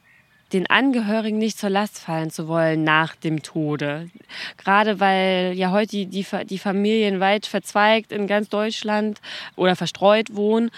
den 0.53 0.69
Angehörigen 0.69 1.37
nicht 1.37 1.57
zur 1.57 1.69
Last 1.69 1.99
fallen 1.99 2.29
zu 2.29 2.47
wollen 2.47 2.83
nach 2.83 3.15
dem 3.15 3.41
Tode. 3.41 4.09
Gerade 4.57 4.99
weil 4.99 5.53
ja 5.55 5.71
heute 5.71 6.05
die, 6.05 6.25
die 6.45 6.59
Familien 6.59 7.19
weit 7.19 7.45
verzweigt 7.45 8.11
in 8.11 8.27
ganz 8.27 8.49
Deutschland 8.49 9.19
oder 9.55 9.75
verstreut 9.75 10.35
wohnen, 10.35 10.71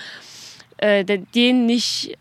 äh, 0.78 1.04
denen 1.04 1.66
nicht 1.66 2.18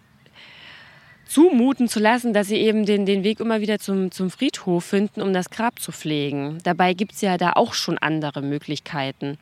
zumuten 1.26 1.88
zu 1.88 1.98
lassen, 1.98 2.32
dass 2.32 2.48
sie 2.48 2.58
eben 2.58 2.86
den, 2.86 3.06
den 3.06 3.24
Weg 3.24 3.40
immer 3.40 3.60
wieder 3.60 3.78
zum, 3.78 4.10
zum 4.10 4.30
Friedhof 4.30 4.84
finden, 4.84 5.22
um 5.22 5.32
das 5.32 5.50
Grab 5.50 5.80
zu 5.80 5.90
pflegen. 5.90 6.58
Dabei 6.62 6.94
gibt 6.94 7.12
es 7.12 7.20
ja 7.22 7.36
da 7.38 7.54
auch 7.54 7.74
schon 7.74 7.98
andere 7.98 8.42
Möglichkeiten. 8.42 9.38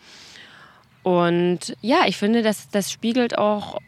Und 1.02 1.76
ja, 1.80 2.04
ich 2.06 2.16
finde, 2.16 2.42
das, 2.42 2.68
das 2.70 2.92
spiegelt 2.92 3.36
auch 3.36 3.78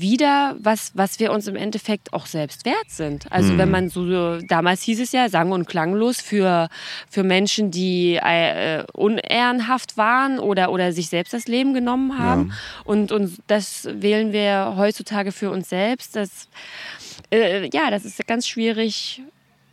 wieder, 0.00 0.56
was, 0.58 0.92
was 0.94 1.18
wir 1.20 1.32
uns 1.32 1.46
im 1.46 1.56
Endeffekt 1.56 2.12
auch 2.12 2.26
selbst 2.26 2.64
wert 2.64 2.88
sind. 2.88 3.30
Also 3.30 3.52
mhm. 3.52 3.58
wenn 3.58 3.70
man 3.70 3.88
so, 3.88 4.38
damals 4.38 4.82
hieß 4.82 5.00
es 5.00 5.12
ja, 5.12 5.28
sang- 5.28 5.52
und 5.52 5.66
klanglos 5.66 6.20
für, 6.20 6.68
für 7.10 7.22
Menschen, 7.22 7.70
die 7.70 8.14
äh, 8.14 8.84
unehrenhaft 8.92 9.96
waren 9.96 10.38
oder, 10.38 10.70
oder 10.70 10.92
sich 10.92 11.08
selbst 11.08 11.32
das 11.32 11.46
Leben 11.46 11.74
genommen 11.74 12.18
haben. 12.18 12.48
Ja. 12.48 12.54
Und, 12.84 13.12
und 13.12 13.38
das 13.46 13.88
wählen 13.90 14.32
wir 14.32 14.74
heutzutage 14.76 15.32
für 15.32 15.50
uns 15.50 15.68
selbst. 15.68 16.16
Das, 16.16 16.48
äh, 17.30 17.68
ja, 17.72 17.90
das 17.90 18.04
ist 18.04 18.26
ganz 18.26 18.46
schwierig 18.46 19.22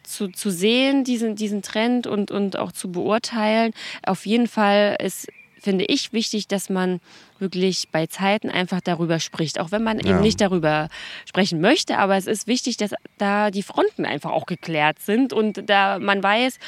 zu, 0.04 0.30
zu 0.30 0.50
sehen, 0.50 1.04
diesen, 1.04 1.36
diesen 1.36 1.62
Trend 1.62 2.08
und, 2.08 2.32
und 2.32 2.58
auch 2.58 2.72
zu 2.72 2.92
beurteilen. 2.92 3.74
Auf 4.04 4.26
jeden 4.26 4.48
Fall 4.48 4.98
ist 5.00 5.28
finde 5.62 5.86
ich 5.86 6.14
wichtig, 6.14 6.48
dass 6.48 6.70
man 6.70 7.00
wirklich 7.40 7.90
bei 7.92 8.08
Zeiten 8.08 8.50
einfach 8.50 8.82
darüber 8.82 9.20
spricht, 9.20 9.60
auch 9.60 9.72
wenn 9.72 9.84
man 9.84 10.00
ja. 10.00 10.12
eben 10.12 10.22
nicht 10.22 10.42
darüber 10.42 10.90
sprechen 11.26 11.62
möchte. 11.62 11.98
Aber 11.98 12.18
es 12.18 12.28
ist 12.28 12.48
wichtig, 12.48 12.78
dass 12.78 12.92
da 13.18 13.52
die 13.52 13.64
Fronten 13.64 14.06
einfach 14.06 14.32
auch 14.32 14.46
geklärt 14.46 15.00
sind 15.00 15.34
und 15.34 15.70
da 15.70 16.00
man 16.00 16.22
weiß, 16.22 16.60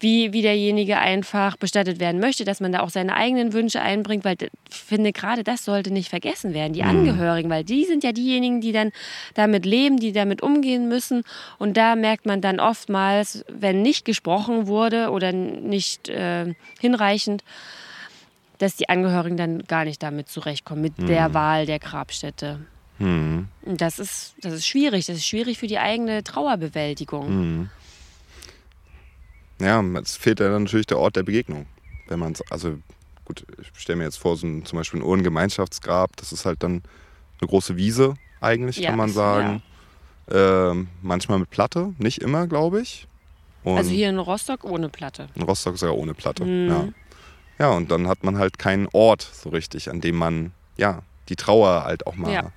wie, 0.00 0.32
wie 0.32 0.42
derjenige 0.42 0.98
einfach 0.98 1.56
bestattet 1.56 1.98
werden 1.98 2.20
möchte, 2.20 2.44
dass 2.44 2.60
man 2.60 2.72
da 2.72 2.80
auch 2.80 2.90
seine 2.90 3.14
eigenen 3.14 3.52
Wünsche 3.52 3.80
einbringt, 3.80 4.24
weil 4.24 4.36
ich 4.40 4.50
finde, 4.68 5.12
gerade 5.12 5.44
das 5.44 5.64
sollte 5.64 5.90
nicht 5.90 6.10
vergessen 6.10 6.52
werden, 6.52 6.74
die 6.74 6.82
mhm. 6.82 6.90
Angehörigen, 6.90 7.48
weil 7.48 7.64
die 7.64 7.84
sind 7.84 8.04
ja 8.04 8.12
diejenigen, 8.12 8.60
die 8.60 8.72
dann 8.72 8.92
damit 9.34 9.64
leben, 9.64 9.98
die 9.98 10.12
damit 10.12 10.42
umgehen 10.42 10.88
müssen. 10.88 11.22
Und 11.58 11.76
da 11.76 11.96
merkt 11.96 12.26
man 12.26 12.40
dann 12.40 12.60
oftmals, 12.60 13.44
wenn 13.48 13.82
nicht 13.82 14.04
gesprochen 14.04 14.66
wurde 14.66 15.10
oder 15.10 15.32
nicht 15.32 16.08
äh, 16.08 16.54
hinreichend, 16.80 17.42
dass 18.58 18.76
die 18.76 18.88
Angehörigen 18.88 19.36
dann 19.36 19.62
gar 19.64 19.84
nicht 19.84 20.02
damit 20.02 20.28
zurechtkommen, 20.28 20.82
mit 20.82 20.96
hm. 20.96 21.06
der 21.06 21.34
Wahl 21.34 21.66
der 21.66 21.78
Grabstätte. 21.78 22.60
Hm. 22.98 23.48
Das, 23.64 23.98
ist, 23.98 24.34
das 24.40 24.52
ist 24.52 24.66
schwierig. 24.66 25.06
Das 25.06 25.16
ist 25.16 25.26
schwierig 25.26 25.58
für 25.58 25.66
die 25.66 25.78
eigene 25.78 26.22
Trauerbewältigung. 26.22 27.26
Hm. 27.26 27.70
Ja, 29.60 29.82
es 30.00 30.16
fehlt 30.16 30.40
ja 30.40 30.48
dann 30.48 30.64
natürlich 30.64 30.86
der 30.86 30.98
Ort 30.98 31.16
der 31.16 31.22
Begegnung. 31.22 31.66
Wenn 32.08 32.18
man 32.18 32.34
also 32.50 32.78
gut, 33.24 33.46
ich 33.60 33.80
stelle 33.80 33.96
mir 33.96 34.04
jetzt 34.04 34.18
vor, 34.18 34.36
so 34.36 34.46
ein, 34.46 34.64
zum 34.64 34.78
Beispiel 34.78 35.00
ein 35.00 35.04
Urnengemeinschaftsgrab, 35.04 36.16
das 36.16 36.32
ist 36.32 36.44
halt 36.44 36.62
dann 36.62 36.82
eine 37.40 37.48
große 37.48 37.76
Wiese 37.76 38.14
eigentlich, 38.40 38.78
ja, 38.78 38.90
kann 38.90 38.98
man 38.98 39.10
sagen. 39.10 39.62
Ja. 40.30 40.70
Ähm, 40.70 40.88
manchmal 41.02 41.38
mit 41.38 41.50
Platte, 41.50 41.94
nicht 41.98 42.18
immer, 42.18 42.46
glaube 42.46 42.80
ich. 42.80 43.06
Und 43.62 43.78
also 43.78 43.90
hier 43.90 44.08
in 44.08 44.18
Rostock 44.18 44.64
ohne 44.64 44.88
Platte. 44.88 45.28
In 45.34 45.42
Rostock 45.42 45.78
sogar 45.78 45.96
ohne 45.96 46.14
Platte, 46.14 46.44
mhm. 46.44 46.68
ja. 46.68 46.88
Ja, 47.58 47.70
und 47.70 47.90
dann 47.90 48.08
hat 48.08 48.24
man 48.24 48.38
halt 48.38 48.58
keinen 48.58 48.88
Ort 48.92 49.22
so 49.22 49.50
richtig, 49.50 49.90
an 49.90 50.00
dem 50.00 50.16
man 50.16 50.52
ja 50.76 51.02
die 51.28 51.36
Trauer 51.36 51.84
halt 51.84 52.06
auch 52.06 52.16
mal 52.16 52.32
ja 52.32 52.52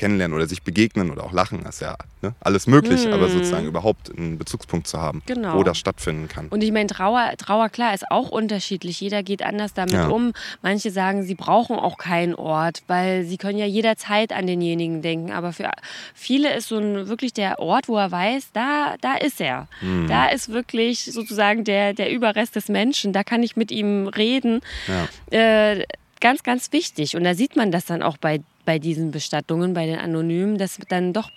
kennenlernen 0.00 0.34
oder 0.34 0.46
sich 0.46 0.62
begegnen 0.62 1.10
oder 1.10 1.24
auch 1.24 1.32
lachen, 1.32 1.60
ist 1.66 1.82
ja 1.82 1.94
ne, 2.22 2.34
alles 2.40 2.66
möglich, 2.66 3.06
mhm. 3.06 3.12
aber 3.12 3.28
sozusagen 3.28 3.66
überhaupt 3.66 4.10
einen 4.16 4.38
Bezugspunkt 4.38 4.86
zu 4.86 4.98
haben, 4.98 5.22
genau. 5.26 5.54
wo 5.56 5.62
das 5.62 5.76
stattfinden 5.76 6.26
kann. 6.26 6.48
Und 6.48 6.62
ich 6.62 6.72
meine, 6.72 6.86
Trauer, 6.86 7.32
Trauer, 7.36 7.68
klar, 7.68 7.92
ist 7.92 8.10
auch 8.10 8.30
unterschiedlich. 8.30 8.98
Jeder 8.98 9.22
geht 9.22 9.42
anders 9.42 9.74
damit 9.74 9.92
ja. 9.92 10.08
um. 10.08 10.32
Manche 10.62 10.90
sagen, 10.90 11.22
sie 11.22 11.34
brauchen 11.34 11.76
auch 11.76 11.98
keinen 11.98 12.34
Ort, 12.34 12.82
weil 12.86 13.24
sie 13.24 13.36
können 13.36 13.58
ja 13.58 13.66
jederzeit 13.66 14.32
an 14.32 14.46
denjenigen 14.46 15.02
denken. 15.02 15.32
Aber 15.32 15.52
für 15.52 15.70
viele 16.14 16.54
ist 16.54 16.68
so 16.68 16.78
ein, 16.78 17.08
wirklich 17.08 17.34
der 17.34 17.58
Ort, 17.58 17.86
wo 17.86 17.98
er 17.98 18.10
weiß, 18.10 18.52
da, 18.54 18.94
da 19.02 19.16
ist 19.16 19.38
er. 19.38 19.68
Mhm. 19.82 20.08
Da 20.08 20.28
ist 20.28 20.48
wirklich 20.48 21.04
sozusagen 21.12 21.64
der, 21.64 21.92
der 21.92 22.10
Überrest 22.10 22.56
des 22.56 22.68
Menschen. 22.68 23.12
Da 23.12 23.22
kann 23.22 23.42
ich 23.42 23.54
mit 23.54 23.70
ihm 23.70 24.08
reden. 24.08 24.62
Ja. 24.88 25.38
Äh, 25.38 25.84
ganz, 26.20 26.42
ganz 26.42 26.72
wichtig. 26.72 27.16
Und 27.16 27.24
da 27.24 27.34
sieht 27.34 27.54
man 27.54 27.70
das 27.70 27.84
dann 27.84 28.02
auch 28.02 28.16
bei 28.16 28.40
bei 28.70 28.78
diesen 28.78 29.10
Bestattungen, 29.10 29.74
bei 29.74 29.84
den 29.84 29.98
Anonymen, 29.98 30.56
dass 30.56 30.78
dann 30.88 31.12
doch 31.12 31.32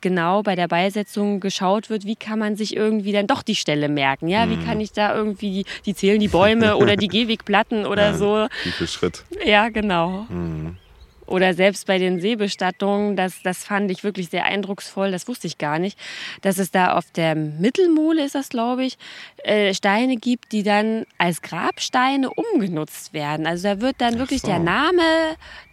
genau 0.00 0.44
bei 0.44 0.54
der 0.54 0.68
Beisetzung 0.68 1.40
geschaut 1.40 1.90
wird, 1.90 2.04
wie 2.04 2.14
kann 2.14 2.38
man 2.38 2.54
sich 2.54 2.76
irgendwie 2.76 3.10
dann 3.10 3.26
doch 3.26 3.42
die 3.42 3.56
Stelle 3.56 3.88
merken. 3.88 4.28
Ja, 4.28 4.48
wie 4.48 4.64
kann 4.64 4.76
mhm. 4.76 4.84
ich 4.84 4.92
da 4.92 5.12
irgendwie, 5.12 5.64
die 5.86 5.94
zählen 5.96 6.20
die 6.20 6.28
Bäume 6.28 6.76
oder 6.76 6.94
die 6.94 7.08
Gehwegplatten 7.16 7.84
oder 7.84 8.12
ja, 8.12 8.14
so. 8.14 8.46
Schritt. 8.86 9.24
Ja, 9.44 9.70
genau. 9.70 10.24
Mhm. 10.28 10.76
Oder 11.26 11.54
selbst 11.54 11.86
bei 11.86 11.98
den 11.98 12.20
Seebestattungen, 12.20 13.16
das, 13.16 13.42
das 13.42 13.64
fand 13.64 13.90
ich 13.90 14.04
wirklich 14.04 14.28
sehr 14.28 14.44
eindrucksvoll, 14.44 15.10
das 15.10 15.28
wusste 15.28 15.46
ich 15.46 15.58
gar 15.58 15.78
nicht, 15.78 15.98
dass 16.42 16.58
es 16.58 16.70
da 16.70 16.94
auf 16.94 17.10
der 17.10 17.34
Mittelmole, 17.34 18.24
ist 18.24 18.34
das 18.34 18.48
glaube 18.48 18.84
ich, 18.84 18.98
äh, 19.44 19.72
Steine 19.74 20.16
gibt, 20.16 20.52
die 20.52 20.62
dann 20.62 21.04
als 21.18 21.42
Grabsteine 21.42 22.30
umgenutzt 22.30 23.12
werden. 23.12 23.46
Also 23.46 23.68
da 23.68 23.80
wird 23.80 23.96
dann 23.98 24.18
wirklich 24.18 24.42
so. 24.42 24.48
der 24.48 24.58
Name 24.58 25.02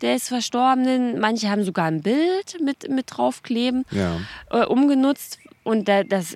des 0.01 0.27
Verstorbenen, 0.27 1.19
manche 1.19 1.49
haben 1.49 1.63
sogar 1.63 1.85
ein 1.85 2.01
Bild 2.01 2.57
mit, 2.63 2.89
mit 2.89 3.05
draufkleben, 3.07 3.85
ja. 3.91 4.19
äh, 4.51 4.65
umgenutzt. 4.65 5.39
Und 5.63 5.87
da, 5.87 6.03
das 6.03 6.35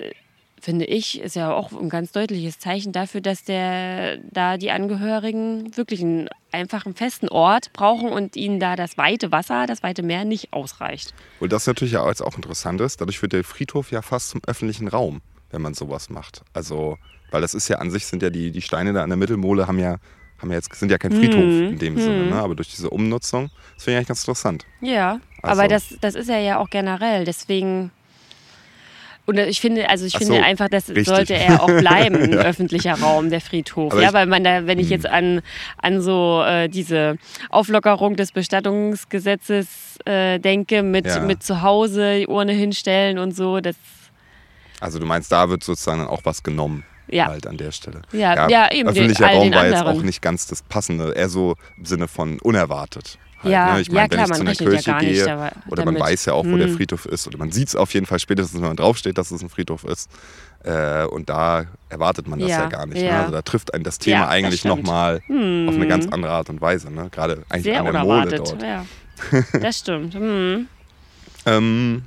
finde 0.64 0.86
ich, 0.86 1.20
ist 1.20 1.36
ja 1.36 1.52
auch 1.52 1.74
ein 1.74 1.90
ganz 1.90 2.14
deutliches 2.14 2.58
Zeichen 2.58 2.94
dafür, 2.94 3.20
dass 3.20 3.44
der, 3.44 4.18
da 4.32 4.58
die 4.58 4.72
Angehörigen 4.72 5.76
wirklich 5.76 6.02
einen 6.02 6.30
einfachen, 6.52 6.96
festen 6.96 7.28
Ort 7.28 7.74
brauchen 7.74 8.10
und 8.10 8.38
ihnen 8.38 8.60
da 8.60 8.76
das 8.78 8.98
weite 8.98 9.32
Wasser, 9.32 9.66
das 9.68 9.84
weite 9.84 10.04
Meer 10.04 10.24
nicht 10.24 10.54
ausreicht. 10.54 11.14
Und 11.42 11.52
das 11.52 11.68
natürlich 11.68 11.94
ja 11.94 12.08
jetzt 12.08 12.22
auch 12.22 12.36
interessant 12.36 12.80
ist, 12.80 13.02
dadurch 13.02 13.22
wird 13.22 13.34
der 13.34 13.44
Friedhof 13.44 13.92
ja 13.92 14.02
fast 14.02 14.30
zum 14.30 14.42
öffentlichen 14.48 14.88
Raum, 14.88 15.22
wenn 15.52 15.62
man 15.62 15.74
sowas 15.74 16.10
macht. 16.10 16.44
Also, 16.54 16.98
weil 17.30 17.42
das 17.42 17.54
ist 17.54 17.68
ja 17.68 17.80
an 17.80 17.92
sich 17.92 18.06
sind 18.06 18.24
ja 18.24 18.30
die, 18.30 18.52
die 18.52 18.62
Steine 18.62 18.94
da 18.94 19.04
an 19.04 19.10
der 19.10 19.18
Mittelmole 19.18 19.68
haben 19.68 19.80
ja 19.80 19.98
haben 20.40 20.50
ja 20.50 20.58
jetzt, 20.58 20.74
sind 20.76 20.92
ja 20.92 20.98
kein 20.98 21.12
Friedhof 21.12 21.42
hm, 21.42 21.70
in 21.70 21.80
dem 21.80 21.96
hm. 21.96 22.02
Sinne, 22.02 22.26
ne? 22.26 22.36
aber 22.36 22.54
durch 22.54 22.70
diese 22.70 22.90
Umnutzung, 22.90 23.50
das 23.76 23.84
finde 23.84 23.92
ich 23.92 23.98
eigentlich 23.98 24.08
ganz 24.10 24.22
interessant. 24.22 24.66
Ja, 24.82 25.20
also, 25.42 25.62
aber 25.62 25.70
das, 25.70 25.96
das 26.02 26.16
ist 26.16 26.30
er 26.30 26.40
ja 26.40 26.60
auch 26.60 26.70
generell, 26.70 27.24
deswegen 27.24 27.92
und 29.26 29.38
ich 29.38 29.62
finde, 29.62 29.90
also 29.90 30.06
ich 30.06 30.18
finde 30.18 30.44
einfach, 30.44 30.68
das 30.68 30.90
richtig. 30.90 31.08
sollte 31.08 31.34
er 31.36 31.64
auch 31.64 31.68
bleiben, 31.68 32.16
ein 32.22 32.34
ja. 32.34 32.40
öffentlicher 32.40 32.96
Raum, 33.00 33.30
der 33.30 33.40
Friedhof. 33.40 33.94
Aber 33.94 34.02
ja, 34.02 34.12
weil 34.12 34.26
man 34.26 34.44
da, 34.44 34.68
wenn 34.68 34.80
ich 34.80 34.88
hm. 34.88 34.92
jetzt 34.92 35.06
an, 35.06 35.42
an 35.78 36.02
so 36.02 36.44
äh, 36.46 36.68
diese 36.68 37.18
Auflockerung 37.50 38.18
des 38.18 38.34
Bestattungsgesetzes 38.34 39.98
äh, 40.06 40.40
denke, 40.40 40.84
mit, 40.84 41.06
ja. 41.06 41.22
mit 41.22 41.42
zu 41.42 41.62
Hause 41.62 42.20
die 42.20 42.28
Urne 42.28 42.52
hinstellen 42.52 43.18
und 43.18 43.36
so, 43.36 43.62
das. 43.62 43.76
Also 44.82 45.00
du 45.00 45.06
meinst, 45.06 45.32
da 45.32 45.50
wird 45.50 45.64
sozusagen 45.64 46.06
auch 46.06 46.22
was 46.26 46.44
genommen. 46.44 46.84
Ja. 47.08 47.28
Halt 47.28 47.48
an 47.48 47.58
der 47.58 47.72
Stelle. 47.72 48.02
Ja, 48.12 48.34
ja, 48.36 48.50
ja 48.50 48.72
eben. 48.72 48.90
Öffentlicher 48.90 49.28
Raum 49.28 49.54
war 49.54 49.68
jetzt 49.68 49.84
auch 49.84 50.02
nicht 50.02 50.22
ganz 50.22 50.48
das 50.48 50.64
Passende, 50.64 51.14
eher 51.14 51.30
so 51.30 51.56
im 51.78 51.86
Sinne 51.86 52.08
von 52.08 52.40
unerwartet. 52.40 53.18
Halt, 53.44 53.52
ja, 53.52 53.74
ne? 53.74 53.82
Ich 53.82 53.92
meine, 53.92 54.16
ja, 54.16 54.30
wenn 54.30 54.30
ich 54.30 54.34
zu 54.34 54.42
einer 54.42 54.56
Kirche 54.56 54.92
ja 54.92 55.00
gehe 55.00 55.10
nicht, 55.12 55.72
oder 55.72 55.86
man 55.86 56.00
weiß 56.00 56.26
ja 56.26 56.34
auch, 56.34 56.46
wo 56.46 56.52
hm. 56.52 56.60
der 56.60 56.70
Friedhof 56.70 57.06
ist 57.06 57.28
oder 57.28 57.38
man 57.38 57.52
sieht 57.52 57.68
es 57.68 57.76
auf 57.76 57.94
jeden 57.94 58.06
Fall 58.06 58.20
spätestens, 58.20 58.62
wenn 58.62 58.68
man 58.68 58.78
draufsteht, 58.78 59.18
dass 59.18 59.32
es 59.32 59.42
ein 59.42 59.50
Friedhof 59.50 59.84
ist. 59.84 60.10
Äh, 60.64 61.06
und 61.06 61.30
da 61.30 61.66
erwartet 61.90 62.28
man 62.28 62.40
das 62.40 62.50
ja, 62.50 62.62
ja 62.62 62.70
gar 62.70 62.86
nicht. 62.86 63.02
Ne? 63.02 63.12
Also 63.12 63.32
da 63.32 63.42
trifft 63.42 63.74
einen 63.74 63.84
das 63.84 64.00
Thema 64.00 64.20
ja, 64.20 64.28
eigentlich 64.30 64.64
nochmal 64.64 65.22
hm. 65.28 65.68
auf 65.68 65.76
eine 65.76 65.88
ganz 65.88 66.08
andere 66.08 66.32
Art 66.32 66.50
und 66.50 66.62
Weise. 66.62 66.90
Ne? 66.90 67.10
Gerade 67.12 67.44
eigentlich 67.50 67.64
Sehr 67.64 67.80
an 67.80 67.92
der 67.92 68.04
Mole 68.04 68.38
dort. 68.38 68.62
Ja. 68.62 68.86
Das 69.62 69.80
stimmt. 69.80 70.16
Hm. 70.16 70.68
ähm, 71.46 72.04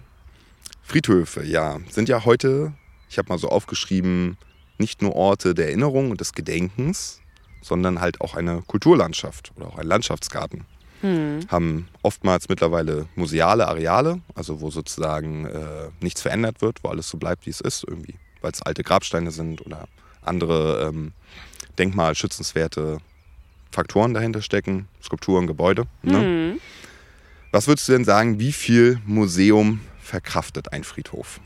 Friedhöfe, 0.82 1.44
ja, 1.44 1.78
sind 1.90 2.08
ja 2.08 2.24
heute, 2.24 2.72
ich 3.10 3.18
habe 3.18 3.28
mal 3.28 3.38
so 3.38 3.48
aufgeschrieben, 3.48 4.36
nicht 4.78 5.02
nur 5.02 5.14
Orte 5.14 5.54
der 5.54 5.66
Erinnerung 5.66 6.10
und 6.10 6.20
des 6.20 6.32
Gedenkens, 6.32 7.20
sondern 7.62 8.00
halt 8.00 8.20
auch 8.20 8.34
eine 8.34 8.62
Kulturlandschaft 8.66 9.52
oder 9.56 9.66
auch 9.66 9.78
ein 9.78 9.86
Landschaftsgarten 9.86 10.64
hm. 11.00 11.40
haben 11.48 11.88
oftmals 12.02 12.48
mittlerweile 12.48 13.06
museale 13.14 13.66
Areale, 13.66 14.20
also 14.34 14.60
wo 14.60 14.70
sozusagen 14.70 15.46
äh, 15.46 15.90
nichts 16.00 16.22
verändert 16.22 16.62
wird, 16.62 16.82
wo 16.82 16.88
alles 16.88 17.08
so 17.08 17.18
bleibt, 17.18 17.46
wie 17.46 17.50
es 17.50 17.60
ist, 17.60 17.84
irgendwie, 17.86 18.14
weil 18.40 18.52
es 18.52 18.62
alte 18.62 18.82
Grabsteine 18.82 19.30
sind 19.30 19.64
oder 19.64 19.88
andere 20.22 20.88
ähm, 20.88 21.12
denkmalschützenswerte 21.78 22.98
Faktoren 23.70 24.14
dahinter 24.14 24.42
stecken, 24.42 24.88
Skulpturen, 25.02 25.46
Gebäude. 25.46 25.86
Ne? 26.02 26.18
Hm. 26.18 26.60
Was 27.52 27.68
würdest 27.68 27.88
du 27.88 27.92
denn 27.92 28.04
sagen, 28.04 28.38
wie 28.38 28.52
viel 28.52 29.00
Museum 29.06 29.80
verkraftet 30.00 30.72
ein 30.72 30.84
Friedhof? 30.84 31.40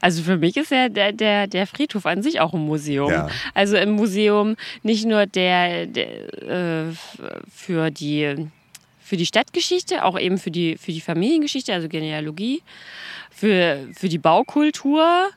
Also 0.00 0.22
für 0.22 0.36
mich 0.36 0.56
ist 0.56 0.70
ja 0.70 0.88
der, 0.88 1.12
der, 1.12 1.46
der 1.46 1.66
Friedhof 1.66 2.06
an 2.06 2.22
sich 2.22 2.40
auch 2.40 2.52
ein 2.54 2.60
Museum. 2.60 3.10
Ja. 3.10 3.28
Also 3.54 3.76
im 3.76 3.90
Museum 3.90 4.56
nicht 4.82 5.06
nur 5.06 5.26
der, 5.26 5.86
der 5.86 6.42
äh, 6.42 6.92
für 7.54 7.90
die 7.90 8.48
für 9.00 9.16
die 9.16 9.24
Stadtgeschichte, 9.24 10.04
auch 10.04 10.18
eben 10.18 10.36
für 10.36 10.50
die, 10.50 10.76
für 10.76 10.92
die 10.92 11.00
Familiengeschichte, 11.00 11.72
also 11.72 11.88
Genealogie, 11.88 12.62
für, 13.30 13.88
für 13.94 14.10
die 14.10 14.18
Baukultur 14.18 15.30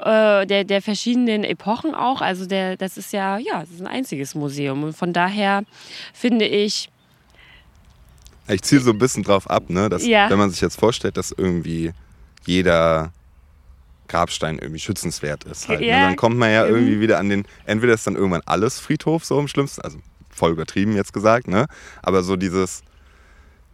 äh, 0.00 0.44
der, 0.46 0.64
der 0.64 0.82
verschiedenen 0.82 1.44
Epochen 1.44 1.94
auch. 1.94 2.20
Also 2.20 2.46
der, 2.46 2.76
das 2.76 2.96
ist 2.96 3.12
ja, 3.12 3.38
ja, 3.38 3.60
das 3.60 3.70
ist 3.70 3.80
ein 3.80 3.86
einziges 3.86 4.34
Museum. 4.34 4.82
Und 4.82 4.96
von 4.96 5.12
daher 5.12 5.62
finde 6.12 6.44
ich, 6.46 6.88
Ich 8.48 8.62
ziele 8.62 8.80
so 8.80 8.90
ein 8.90 8.98
bisschen 8.98 9.22
drauf 9.22 9.48
ab, 9.48 9.70
ne? 9.70 9.88
Dass, 9.88 10.04
Ja. 10.04 10.28
wenn 10.28 10.38
man 10.38 10.50
sich 10.50 10.60
jetzt 10.60 10.80
vorstellt, 10.80 11.16
dass 11.16 11.30
irgendwie 11.30 11.92
jeder 12.46 13.12
Grabstein 14.08 14.58
irgendwie 14.58 14.80
schützenswert 14.80 15.44
ist. 15.44 15.68
Halt, 15.68 15.80
ne? 15.80 15.86
Ja. 15.86 16.00
Dann 16.06 16.16
kommt 16.16 16.36
man 16.38 16.50
ja 16.50 16.64
Mhm. 16.64 16.74
irgendwie 16.74 17.00
wieder 17.00 17.18
an 17.18 17.28
den, 17.28 17.44
entweder 17.66 17.94
ist 17.94 18.06
dann 18.06 18.16
irgendwann 18.16 18.42
alles 18.46 18.80
Friedhof 18.80 19.24
so 19.24 19.38
im 19.38 19.48
schlimmsten, 19.48 19.82
also 19.82 19.98
voll 20.30 20.52
übertrieben 20.52 20.94
jetzt 20.96 21.12
gesagt, 21.12 21.48
ne? 21.48 21.66
Aber 22.02 22.22
so 22.22 22.36
dieses, 22.36 22.82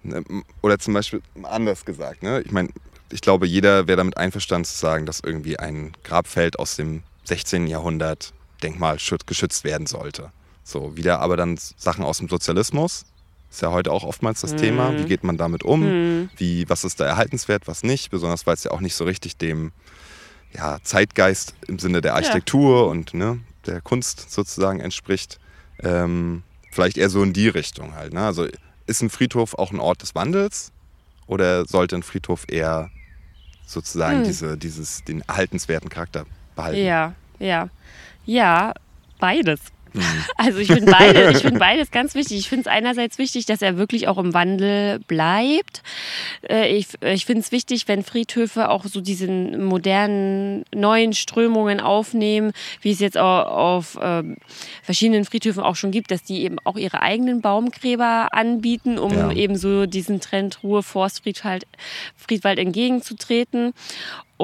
ne, 0.02 0.22
oder 0.62 0.78
zum 0.78 0.94
Beispiel 0.94 1.22
anders 1.42 1.84
gesagt, 1.84 2.22
ne? 2.22 2.42
Ich 2.42 2.52
meine, 2.52 2.68
ich 3.12 3.20
glaube, 3.20 3.46
jeder 3.46 3.86
wäre 3.86 3.96
damit 3.98 4.16
einverstanden 4.16 4.64
zu 4.64 4.76
sagen, 4.76 5.06
dass 5.06 5.20
irgendwie 5.20 5.58
ein 5.58 5.92
Grabfeld 6.04 6.58
aus 6.58 6.76
dem 6.76 7.02
16. 7.24 7.66
Jahrhundert 7.66 8.32
Denkmal 8.62 8.96
schüt- 8.96 9.26
geschützt 9.26 9.62
werden 9.64 9.86
sollte. 9.86 10.30
So, 10.64 10.96
wieder 10.96 11.20
aber 11.20 11.36
dann 11.36 11.58
Sachen 11.76 12.04
aus 12.04 12.18
dem 12.18 12.28
Sozialismus, 12.28 13.04
ist 13.50 13.60
ja 13.62 13.70
heute 13.70 13.92
auch 13.92 14.02
oftmals 14.02 14.40
das 14.40 14.56
Thema. 14.56 14.98
Wie 14.98 15.04
geht 15.04 15.22
man 15.22 15.36
damit 15.36 15.62
um? 15.62 16.28
Wie, 16.38 16.68
was 16.68 16.82
ist 16.82 16.98
da 16.98 17.04
erhaltenswert, 17.04 17.68
was 17.68 17.82
nicht? 17.84 18.10
Besonders 18.10 18.46
weil 18.46 18.54
es 18.54 18.64
ja 18.64 18.70
auch 18.72 18.80
nicht 18.80 18.94
so 18.96 19.04
richtig 19.04 19.36
dem 19.36 19.70
ja, 20.56 20.78
Zeitgeist 20.82 21.54
im 21.66 21.78
Sinne 21.78 22.00
der 22.00 22.14
Architektur 22.14 22.88
und 22.88 23.14
ne, 23.14 23.40
der 23.66 23.80
Kunst 23.80 24.30
sozusagen 24.30 24.80
entspricht. 24.80 25.38
Ähm, 25.82 26.42
vielleicht 26.70 26.96
eher 26.96 27.10
so 27.10 27.22
in 27.22 27.32
die 27.32 27.48
Richtung 27.48 27.94
halt. 27.94 28.12
Ne? 28.12 28.24
Also 28.24 28.46
ist 28.86 29.02
ein 29.02 29.10
Friedhof 29.10 29.54
auch 29.54 29.72
ein 29.72 29.80
Ort 29.80 30.02
des 30.02 30.14
Wandels 30.14 30.72
oder 31.26 31.64
sollte 31.64 31.96
ein 31.96 32.02
Friedhof 32.02 32.44
eher 32.48 32.90
sozusagen 33.66 34.18
Hm. 34.18 34.24
diese, 34.24 34.58
dieses, 34.58 35.04
den 35.04 35.22
erhaltenswerten 35.22 35.88
Charakter 35.88 36.26
behalten? 36.54 36.84
Ja, 36.84 37.14
ja. 37.38 37.68
Ja, 38.26 38.74
beides. 39.18 39.60
Mhm. 39.94 40.02
Also 40.36 40.58
ich 40.58 40.68
finde 40.68 40.90
beides, 40.90 41.36
ich 41.36 41.42
finde 41.42 41.58
beides 41.68 41.90
ganz 41.90 42.14
wichtig. 42.14 42.38
Ich 42.38 42.48
finde 42.48 42.62
es 42.62 42.66
einerseits 42.66 43.18
wichtig, 43.18 43.46
dass 43.46 43.62
er 43.62 43.76
wirklich 43.78 44.08
auch 44.08 44.18
im 44.18 44.34
Wandel 44.34 44.98
bleibt. 45.06 45.82
Äh, 46.48 46.76
Ich, 46.76 46.88
ich 47.00 47.24
finde 47.26 47.40
es 47.42 47.52
wichtig, 47.52 47.86
wenn 47.88 48.02
Friedhöfe 48.02 48.68
auch 48.70 48.84
so 48.84 49.00
diesen 49.00 49.64
modernen, 49.64 50.64
neuen 50.74 51.12
Strömungen 51.12 51.80
aufnehmen, 51.80 52.52
wie 52.82 52.90
es 52.90 53.00
jetzt 53.00 53.16
auch 53.16 53.46
auf 53.46 53.98
ähm, 54.02 54.36
verschiedenen 54.82 55.24
Friedhöfen 55.24 55.62
auch 55.62 55.76
schon 55.76 55.90
gibt, 55.92 56.10
dass 56.10 56.22
die 56.22 56.42
eben 56.42 56.56
auch 56.64 56.76
ihre 56.76 57.00
eigenen 57.00 57.40
Baumgräber 57.40 58.28
anbieten, 58.32 58.98
um 58.98 59.12
Ja. 59.14 59.30
eben 59.32 59.56
so 59.56 59.86
diesen 59.86 60.20
Trend 60.20 60.62
Ruhe, 60.62 60.82
Forstfriedwald 60.82 61.66
Friedwald 62.16 62.58
entgegenzutreten. 62.58 63.72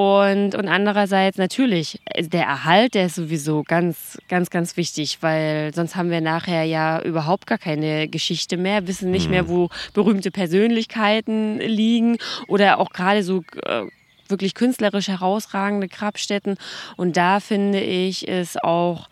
Und, 0.00 0.54
und 0.54 0.66
andererseits 0.66 1.36
natürlich, 1.36 2.00
äh, 2.06 2.22
der 2.22 2.44
Erhalt, 2.44 2.94
der 2.94 3.06
ist 3.06 3.16
sowieso 3.16 3.62
ganz, 3.64 4.16
ganz, 4.28 4.48
ganz 4.48 4.78
wichtig, 4.78 5.18
weil 5.20 5.74
sonst 5.74 5.94
haben 5.94 6.10
wir 6.10 6.22
nachher 6.22 6.64
ja 6.64 7.02
überhaupt 7.02 7.46
gar 7.46 7.58
keine 7.58 8.08
Geschichte 8.08 8.56
mehr, 8.56 8.86
wissen 8.86 9.10
nicht 9.10 9.28
mehr, 9.28 9.46
wo 9.50 9.68
berühmte 9.92 10.30
Persönlichkeiten 10.30 11.58
liegen 11.58 12.16
oder 12.48 12.78
auch 12.78 12.90
gerade 12.90 13.22
so 13.22 13.42
äh, 13.66 13.82
wirklich 14.28 14.54
künstlerisch 14.54 15.08
herausragende 15.08 15.88
Grabstätten. 15.88 16.56
Und 16.96 17.18
da 17.18 17.38
finde 17.40 17.80
ich 17.80 18.26
es 18.26 18.56
auch 18.56 19.10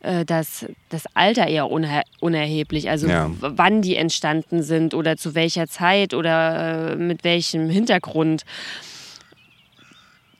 äh, 0.00 0.24
das, 0.24 0.64
das 0.88 1.04
Alter 1.12 1.48
eher 1.48 1.70
uner 1.70 2.02
unerheblich. 2.20 2.88
Also 2.88 3.08
Ja. 3.08 3.30
wann 3.40 3.82
die 3.82 3.96
entstanden 3.96 4.62
sind 4.62 4.94
oder 4.94 5.18
zu 5.18 5.34
welcher 5.34 5.66
Zeit 5.66 6.14
oder 6.14 6.92
äh, 6.92 6.96
mit 6.96 7.24
welchem 7.24 7.68
Hintergrund. 7.68 8.44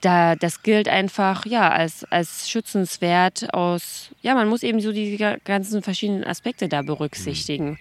Da, 0.05 0.37
das 0.37 0.62
gilt 0.62 0.87
einfach 0.88 1.47
ja 1.47 1.71
als, 1.71 2.05
als 2.11 2.51
schützenswert 2.51 3.55
aus, 3.55 4.11
ja, 4.21 4.35
man 4.35 4.49
muss 4.49 4.62
eben 4.62 4.81
so 4.81 4.93
die 4.93 5.17
ga- 5.17 5.37
ganzen 5.45 5.83
verschiedenen 5.83 6.25
Aspekte 6.25 6.69
da 6.69 6.83
berücksichtigen. 6.83 7.79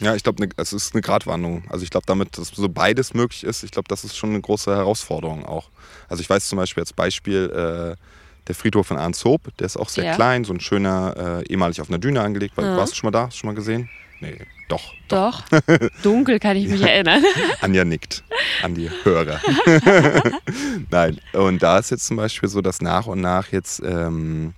Ja, 0.00 0.14
ich 0.14 0.22
glaube, 0.24 0.46
es 0.56 0.72
ist 0.74 0.92
eine 0.92 1.00
Gratwanderung. 1.00 1.64
Also 1.70 1.84
ich 1.84 1.90
glaube, 1.90 2.04
damit 2.06 2.36
dass 2.36 2.48
so 2.48 2.68
beides 2.68 3.14
möglich 3.14 3.44
ist, 3.44 3.62
ich 3.62 3.70
glaube, 3.70 3.88
das 3.88 4.04
ist 4.04 4.16
schon 4.16 4.30
eine 4.30 4.40
große 4.40 4.74
Herausforderung 4.74 5.46
auch. 5.46 5.70
Also 6.08 6.20
ich 6.20 6.28
weiß 6.28 6.48
zum 6.48 6.56
Beispiel 6.58 6.82
als 6.82 6.92
Beispiel 6.92 7.48
äh, 7.96 7.96
der 8.46 8.54
Friedhof 8.54 8.88
von 8.88 8.98
Arnshoop, 8.98 9.56
der 9.58 9.64
ist 9.66 9.78
auch 9.78 9.88
sehr 9.88 10.04
Ja. 10.04 10.14
klein, 10.16 10.44
so 10.44 10.52
ein 10.52 10.60
schöner, 10.60 11.42
äh, 11.46 11.50
ehemalig 11.50 11.80
auf 11.80 11.88
einer 11.88 11.98
Düne 11.98 12.20
angelegt. 12.20 12.56
War- 12.58 12.64
Ja. 12.64 12.76
Warst 12.76 12.92
du 12.92 12.96
schon 12.96 13.06
mal 13.06 13.12
da? 13.12 13.26
Hast 13.28 13.36
du 13.36 13.38
schon 13.40 13.48
mal 13.48 13.54
gesehen? 13.56 13.88
Nee, 14.20 14.38
doch. 14.68 14.94
Doch, 15.08 15.42
dunkel 16.02 16.38
kann 16.38 16.56
ich 16.56 16.68
mich 16.68 16.80
erinnern. 16.88 17.22
Anja 17.60 17.84
nickt 17.84 18.24
an 18.62 18.74
die 18.74 18.90
Hörer. 19.02 19.40
Nein, 20.90 21.20
und 21.32 21.62
da 21.62 21.78
ist 21.78 21.90
jetzt 21.90 22.06
zum 22.06 22.16
Beispiel 22.16 22.48
so, 22.48 22.62
dass 22.62 22.80
nach 22.80 23.06
und 23.06 23.20
nach 23.20 23.52
jetzt 23.52 23.82
ähm, 23.84 24.54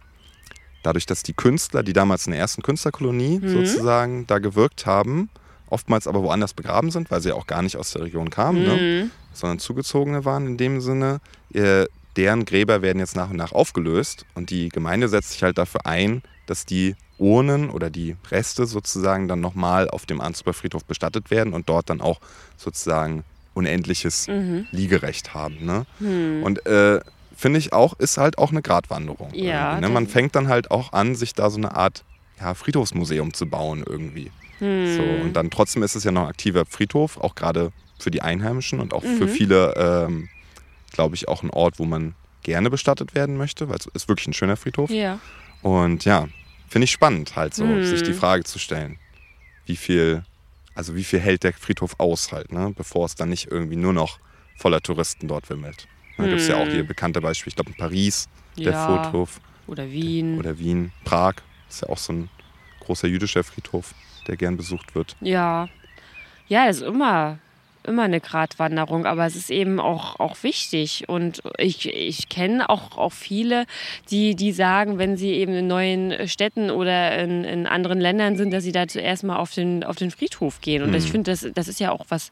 dadurch, 0.83 1.07
dass 1.07 1.23
die 1.23 1.35
Künstler, 1.35 1.83
die 1.83 1.92
damals 1.92 2.27
in 2.27 2.33
der 2.33 2.40
ersten 2.40 2.62
Künstlerkolonie 2.62 3.40
sozusagen 3.45 4.27
da 4.27 4.38
gewirkt 4.38 4.87
haben, 4.87 5.29
oftmals 5.69 6.07
aber 6.07 6.23
woanders 6.23 6.55
begraben 6.55 6.90
sind, 6.92 7.11
weil 7.11 7.21
sie 7.21 7.31
ja 7.31 7.35
auch 7.35 7.49
gar 7.49 7.62
nicht 7.62 7.77
aus 7.77 7.90
der 7.90 8.03
Region 8.03 8.31
kamen, 8.31 8.62
ne? 8.62 9.11
sondern 9.33 9.59
Zugezogene 9.59 10.25
waren 10.25 10.47
in 10.47 10.57
dem 10.57 10.81
Sinne. 10.81 11.21
Äh, 11.53 11.87
deren 12.16 12.45
Gräber 12.45 12.83
werden 12.83 12.99
jetzt 12.99 13.16
nach 13.16 13.31
und 13.31 13.37
nach 13.37 13.53
aufgelöst 13.53 14.25
und 14.35 14.51
die 14.51 14.69
Gemeinde 14.69 15.09
setzt 15.09 15.33
sich 15.33 15.42
halt 15.42 15.59
dafür 15.59 15.85
ein, 15.85 16.23
dass 16.46 16.66
die 16.66 16.96
Urnen 17.18 17.70
oder 17.70 17.90
die 17.90 18.16
Reste 18.30 18.66
sozusagen 18.66 19.28
dann 19.28 19.40
nochmal 19.40 19.88
auf 19.88 20.06
dem 20.06 20.20
Ansbach 20.20 20.54
Friedhof 20.54 20.85
bestattet 20.85 21.30
werden 21.30 21.52
und 21.52 21.68
dort 21.68 21.90
dann 21.90 22.00
auch 22.00 22.20
sozusagen 22.56 23.24
unendliches 23.54 24.28
Liegerecht 24.70 25.32
haben. 25.32 25.64
Ne? 25.64 25.87
Und 26.44 26.66
äh, 26.66 27.00
finde 27.35 27.59
ich 27.59 27.72
auch, 27.72 27.98
ist 27.98 28.18
halt 28.18 28.38
auch 28.38 28.50
eine 28.50 28.61
Gratwanderung. 28.61 29.30
Ja, 29.32 29.80
ne? 29.80 29.88
Man 29.88 30.06
fängt 30.09 30.35
dann 30.35 30.48
halt 30.48 30.70
auch 30.70 30.92
an, 30.92 31.14
sich 31.14 31.32
da 31.32 31.48
so 31.48 31.56
eine 31.56 31.74
Art 31.74 32.04
ja, 32.38 32.52
Friedhofsmuseum 32.54 33.32
zu 33.32 33.46
bauen 33.46 33.82
irgendwie. 33.87 34.30
So, 34.59 35.02
und 35.22 35.35
dann 35.35 35.50
trotzdem 35.50 35.82
ist 35.82 35.96
es 35.96 36.04
ja 36.04 36.12
noch 36.12 36.22
ein 36.22 36.28
aktiver 36.28 36.64
Friedhof, 36.64 37.18
auch 37.18 37.35
gerade 37.35 37.72
für 37.98 38.11
die 38.11 38.22
Einheimischen 38.22 38.80
und 38.80 38.94
auch 38.94 39.02
für 39.02 39.28
viele, 39.28 39.74
ähm, 39.76 40.28
glaube 40.92 41.14
ich, 41.14 41.28
auch 41.28 41.42
ein 41.42 41.50
Ort, 41.50 41.78
wo 41.78 41.85
man 41.85 42.14
gerne 42.42 42.70
bestattet 42.70 43.14
werden 43.14 43.37
möchte, 43.37 43.68
weil 43.68 43.76
es 43.76 43.87
ist 43.87 44.09
wirklich 44.09 44.28
ein 44.28 44.32
schöner 44.32 44.56
Friedhof. 44.56 44.88
Ja. 44.88 45.18
Und 45.61 46.06
ja, 46.06 46.28
finde 46.68 46.85
ich 46.85 46.92
spannend, 46.92 47.37
halt 47.37 47.55
so, 47.55 47.64
Mhm. 47.66 47.83
sich 47.85 48.02
die 48.02 48.12
Frage 48.12 48.44
zu 48.44 48.59
stellen, 48.59 48.98
wie 49.64 49.76
viel, 49.76 50.24
also 50.74 50.94
wie 50.94 51.05
viel 51.05 51.20
hält 51.20 51.42
der 51.44 51.52
Friedhof 51.52 51.94
aus 51.98 52.33
halt, 52.33 52.52
ne, 52.52 52.72
bevor 52.74 53.07
es 53.07 53.14
dann 53.14 53.29
nicht 53.31 53.50
irgendwie 53.50 53.76
nur 53.76 53.92
noch 53.92 54.18
voller 54.55 54.81
Touristen 54.81 55.29
dort 55.29 55.48
wimmelt. 55.50 55.87
Da 56.16 56.26
gibt 56.29 56.40
es 56.40 56.48
ja 56.48 56.57
auch 56.57 56.68
hier 56.68 56.85
bekannte 56.85 57.20
Beispiele, 57.20 57.50
ich 57.50 57.57
glaube 57.57 57.70
in 57.72 57.76
Paris, 57.76 58.29
der 58.59 58.66
Mhm. 58.66 58.72
Ja. 58.72 58.85
Friedhof 59.02 59.38
Oder 59.66 59.90
Wien. 59.90 60.38
oder 60.38 60.59
Wien, 60.59 60.92
Prag, 61.05 61.35
ist 61.68 61.83
ja 61.83 61.88
auch 61.88 61.98
so 61.98 62.12
ein 62.12 62.31
großer 62.81 63.09
jüdischer 63.09 63.44
Friedhof, 63.44 63.94
der 64.26 64.37
gern 64.37 64.57
besucht 64.57 64.94
wird. 64.94 65.16
Ja. 65.20 65.68
Ja, 66.46 66.66
ist 66.66 66.83
immer, 66.83 67.38
immer 67.87 68.03
eine 68.03 68.20
Gratwanderung, 68.20 69.07
aber 69.07 69.27
es 69.27 69.37
ist 69.37 69.51
eben 69.51 69.81
auch, 69.81 70.20
auch 70.20 70.42
wichtig. 70.42 71.05
Und 71.09 71.42
ich, 71.59 71.88
ich 71.88 72.29
kenne 72.29 72.68
auch, 72.68 72.96
auch 72.96 73.12
viele, 73.12 73.66
die, 74.11 74.35
die 74.35 74.53
sagen, 74.53 74.99
wenn 74.99 75.16
sie 75.16 75.33
eben 75.33 75.55
in 75.55 75.66
neuen 75.66 76.29
Städten 76.29 76.70
oder 76.70 77.18
in, 77.18 77.44
in 77.44 77.66
anderen 77.66 78.01
Ländern 78.01 78.37
sind, 78.37 78.53
dass 78.53 78.64
sie 78.64 78.72
da 78.72 78.88
zuerst 78.88 79.25
mal 79.25 79.37
auf 79.37 79.55
den, 79.55 79.85
auf 79.85 79.96
den 79.96 80.11
Friedhof 80.11 80.61
gehen. 80.61 80.83
Und 80.83 80.92
das, 80.92 81.05
ich 81.05 81.11
finde, 81.11 81.31
das, 81.31 81.46
das 81.55 81.68
ist 81.68 81.81
ja 81.81 81.92
auch 81.92 82.07
was, 82.09 82.31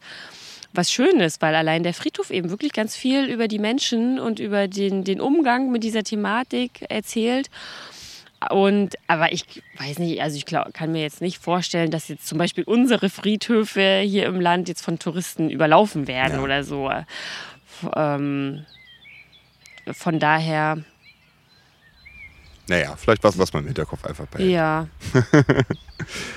was 0.73 0.91
Schönes, 0.91 1.41
weil 1.41 1.55
allein 1.55 1.83
der 1.83 1.93
Friedhof 1.93 2.29
eben 2.29 2.49
wirklich 2.49 2.73
ganz 2.73 2.95
viel 2.95 3.25
über 3.25 3.47
die 3.47 3.59
Menschen 3.59 4.19
und 4.19 4.39
über 4.39 4.67
den, 4.67 5.03
den 5.03 5.21
Umgang 5.21 5.71
mit 5.71 5.83
dieser 5.83 6.03
Thematik 6.03 6.85
erzählt. 6.89 7.49
Und, 8.51 8.95
aber 9.07 9.31
ich 9.31 9.63
weiß 9.79 9.99
nicht, 9.99 10.21
also 10.21 10.37
ich 10.37 10.45
glaub, 10.45 10.71
kann 10.73 10.91
mir 10.91 11.01
jetzt 11.01 11.21
nicht 11.21 11.39
vorstellen, 11.39 11.89
dass 11.89 12.09
jetzt 12.09 12.27
zum 12.27 12.37
Beispiel 12.37 12.63
unsere 12.65 13.09
Friedhöfe 13.09 14.01
hier 14.05 14.25
im 14.25 14.39
Land 14.39 14.67
jetzt 14.67 14.83
von 14.83 14.99
Touristen 14.99 15.49
überlaufen 15.49 16.07
werden 16.07 16.37
Ja. 16.37 16.43
oder 16.43 16.63
so. 16.63 16.91
Ähm, 17.95 18.65
von 19.91 20.19
daher, 20.19 20.77
Naja, 22.67 22.95
vielleicht 22.97 23.23
was, 23.23 23.37
was 23.37 23.53
man 23.53 23.61
im 23.63 23.67
Hinterkopf 23.67 24.03
einfach 24.05 24.25
behält. 24.27 24.51
ja. 24.51 24.87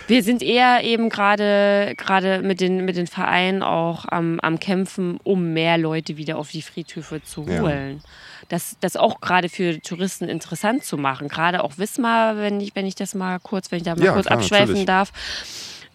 Wir 0.07 0.23
sind 0.23 0.43
eher 0.43 0.83
eben 0.85 1.09
gerade 1.11 1.95
gerade 1.97 2.41
mit 2.43 2.61
den, 2.61 2.85
mit 2.85 2.97
den 2.97 3.07
Vereinen 3.07 3.63
auch 3.63 4.05
am, 4.09 4.39
am 4.41 4.61
Kämpfen, 4.61 5.19
um 5.25 5.53
mehr 5.53 5.77
Leute 5.79 6.17
wieder 6.17 6.39
auf 6.39 6.51
die 6.51 6.63
Friedhöfe 6.63 7.23
zu 7.23 7.45
Ja. 7.49 7.61
holen. 7.61 8.03
Das, 8.49 8.77
das 8.81 8.97
auch 8.97 9.21
gerade 9.21 9.49
für 9.49 9.81
Touristen 9.83 10.29
interessant 10.29 10.85
zu 10.85 10.97
machen. 10.97 11.29
Gerade 11.29 11.63
auch 11.65 11.77
Wismar, 11.77 12.37
wenn 12.39 12.61
ich, 12.61 12.75
wenn 12.77 12.87
ich 12.87 12.95
das 12.95 13.15
mal 13.15 13.39
kurz, 13.41 13.71
wenn 13.71 13.79
ich 13.79 13.85
da 13.85 13.95
mal 13.97 14.05
Ja, 14.05 14.13
kurz 14.13 14.27
klar, 14.27 14.39
abschweifen 14.39 14.69
natürlich. 14.69 14.87
darf. 14.87 15.13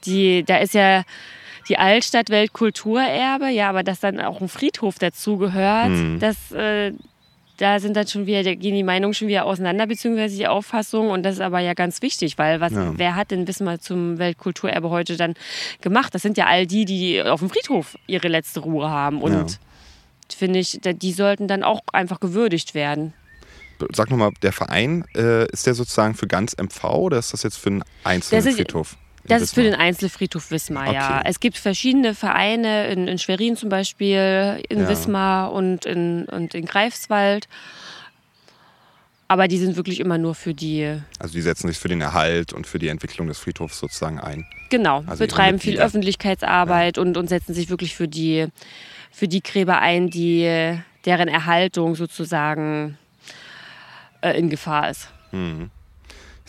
Die, 0.06 0.44
da 0.44 0.58
ist 0.58 0.74
ja 0.74 1.04
die 1.70 1.78
Altstadt 1.80 2.30
Weltkulturerbe, 2.30 3.48
ja, 3.50 3.70
aber 3.70 3.84
dass 3.84 4.02
dann 4.02 4.20
auch 4.20 4.42
ein 4.42 4.50
Friedhof 4.50 5.00
dazugehört, 5.00 5.90
Mhm. 5.90 6.20
das 6.20 6.52
äh, 6.52 6.92
da 7.58 7.80
sind 7.80 7.96
dann 7.96 8.08
schon 8.08 8.26
wieder, 8.26 8.44
da 8.44 8.56
gehen 8.56 8.74
die 8.76 8.84
Meinungen 8.84 9.14
schon 9.14 9.28
wieder 9.28 9.46
auseinander, 9.46 9.86
beziehungsweise 9.88 10.36
die 10.38 10.48
Auffassung. 10.48 11.10
Und 11.10 11.24
das 11.24 11.36
ist 11.36 11.42
aber 11.42 11.60
ja 11.60 11.74
ganz 11.74 12.02
wichtig, 12.02 12.38
weil 12.38 12.60
was, 12.62 12.74
Ja. 12.74 12.94
wer 12.98 13.16
hat 13.16 13.32
denn 13.32 13.48
Wismar 13.48 13.80
zum 13.80 14.18
Weltkulturerbe 14.18 14.90
heute 14.90 15.18
dann 15.18 15.36
gemacht? 15.82 16.14
Das 16.16 16.22
sind 16.24 16.38
ja 16.38 16.48
all 16.48 16.66
die, 16.66 16.86
die 16.86 17.22
auf 17.22 17.40
dem 17.42 17.50
Friedhof 17.50 17.96
ihre 18.08 18.28
letzte 18.28 18.62
Ruhe 18.62 18.90
haben. 18.90 19.22
Und 19.22 19.34
Ja. 19.52 19.58
finde 20.36 20.60
ich, 20.60 20.80
die 20.84 21.12
sollten 21.14 21.48
dann 21.48 21.64
auch 21.64 21.82
einfach 21.94 22.20
gewürdigt 22.20 22.74
werden. 22.74 23.14
Sag 23.94 24.10
nochmal, 24.10 24.32
der 24.42 24.54
Verein, 24.54 25.04
äh, 25.16 25.46
ist 25.52 25.68
der 25.68 25.74
sozusagen 25.74 26.14
für 26.16 26.28
ganz 26.28 26.54
MV 26.58 26.84
oder 26.96 27.18
ist 27.18 27.34
das 27.34 27.44
jetzt 27.44 27.58
für 27.58 27.70
einen 27.70 27.84
einzelnen 28.04 28.46
ist- 28.48 28.56
Friedhof? 28.56 28.98
Das 29.26 29.42
ist 29.42 29.54
für 29.54 29.64
den 29.64 29.76
Einzelfriedhof 29.76 30.52
Wismar, 30.52 30.88
okay. 30.88 30.96
ja. 30.96 31.22
Es 31.26 31.40
gibt 31.40 31.58
verschiedene 31.58 32.14
Vereine 32.14 32.88
in, 32.88 33.08
in 33.08 33.18
Schwerin 33.18 33.56
zum 33.56 33.70
Beispiel, 33.70 34.62
in 34.68 34.82
ja. 34.82 34.90
Wismar 34.90 35.52
und 35.54 35.86
in, 35.86 36.26
und 36.26 36.54
in 36.54 36.66
Greifswald. 36.66 37.48
Aber 39.30 39.48
die 39.48 39.58
sind 39.58 39.78
wirklich 39.78 40.00
immer 40.00 40.18
nur 40.18 40.36
für 40.36 40.54
die. 40.54 41.00
Also 41.20 41.34
die 41.34 41.42
setzen 41.42 41.68
sich 41.68 41.80
für 41.80 41.88
den 41.88 42.02
Erhalt 42.02 42.54
und 42.54 42.68
für 42.68 42.78
die 42.78 42.90
Entwicklung 42.90 43.28
des 43.28 43.40
Friedhofs 43.40 43.80
sozusagen 43.80 44.20
ein. 44.20 44.46
Genau, 44.70 45.04
also 45.08 45.24
betreiben 45.24 45.60
viel 45.60 45.80
Öffentlichkeitsarbeit 45.80 46.98
ja. 46.98 47.04
und, 47.04 47.18
und 47.18 47.30
setzen 47.30 47.54
sich 47.54 47.70
wirklich 47.70 47.96
für 47.96 48.08
die, 48.08 48.48
für 49.12 49.28
die 49.28 49.42
Gräber 49.42 49.80
ein, 49.80 50.10
die, 50.10 50.78
deren 51.06 51.30
Erhaltung 51.30 51.96
sozusagen 51.96 52.98
äh, 54.22 54.38
in 54.38 54.50
Gefahr 54.50 54.90
ist. 54.90 55.10
Hm. 55.32 55.72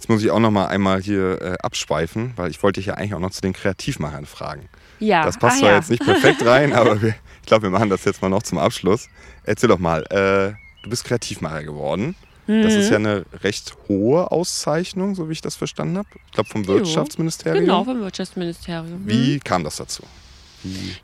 Jetzt 0.05 0.11
muss 0.11 0.23
ich 0.23 0.31
auch 0.31 0.39
noch 0.39 0.51
mal 0.51 0.67
einmal 0.67 1.01
hier 1.01 1.41
äh, 1.41 1.57
abschweifen, 1.63 2.35
weil 2.37 2.51
ich 2.51 2.63
wollte 2.63 2.79
dich 2.79 2.89
ja 2.89 2.93
eigentlich 2.93 3.15
auch 3.15 3.21
noch 3.21 3.31
zu 3.31 3.41
den 3.41 3.55
Kreativmachern 3.55 4.27
fragen. 4.27 4.69
Ja. 5.01 5.25
Das 5.25 5.39
passt 5.39 5.57
ah, 5.57 5.61
zwar 5.61 5.71
ja. 5.71 5.77
jetzt 5.77 5.89
nicht 5.89 6.05
perfekt 6.05 6.45
rein, 6.45 6.73
aber 6.75 7.01
wir, 7.01 7.15
ich 7.41 7.47
glaube, 7.47 7.63
wir 7.63 7.71
machen 7.71 7.89
das 7.89 8.05
jetzt 8.05 8.21
mal 8.21 8.29
noch 8.29 8.43
zum 8.43 8.59
Abschluss. 8.59 9.09
Erzähl 9.45 9.71
doch 9.71 9.79
mal, 9.79 10.03
äh, 10.11 10.53
du 10.83 10.91
bist 10.91 11.07
Kreativmacher 11.07 11.63
geworden. 11.63 12.17
Das 12.47 12.75
ist 12.75 12.91
ja 12.91 12.99
mhm. 12.99 13.07
eine 13.07 13.27
recht 13.45 13.75
hohe 13.89 14.31
Auszeichnung, 14.31 15.15
so 15.15 15.31
wie 15.31 15.33
ich 15.33 15.41
das 15.41 15.57
verstanden 15.57 15.97
habe. 15.97 16.09
Ich 16.27 16.33
glaube 16.33 16.51
vom 16.51 16.67
Wirtschaftsministerium. 16.67 17.65
Genau, 17.65 17.85
vom 17.85 18.03
Wirtschaftsministerium. 18.03 19.07
Wie 19.07 19.37
mhm. 19.37 19.41
kam 19.43 19.65
das 19.65 19.77
dazu? 19.77 20.03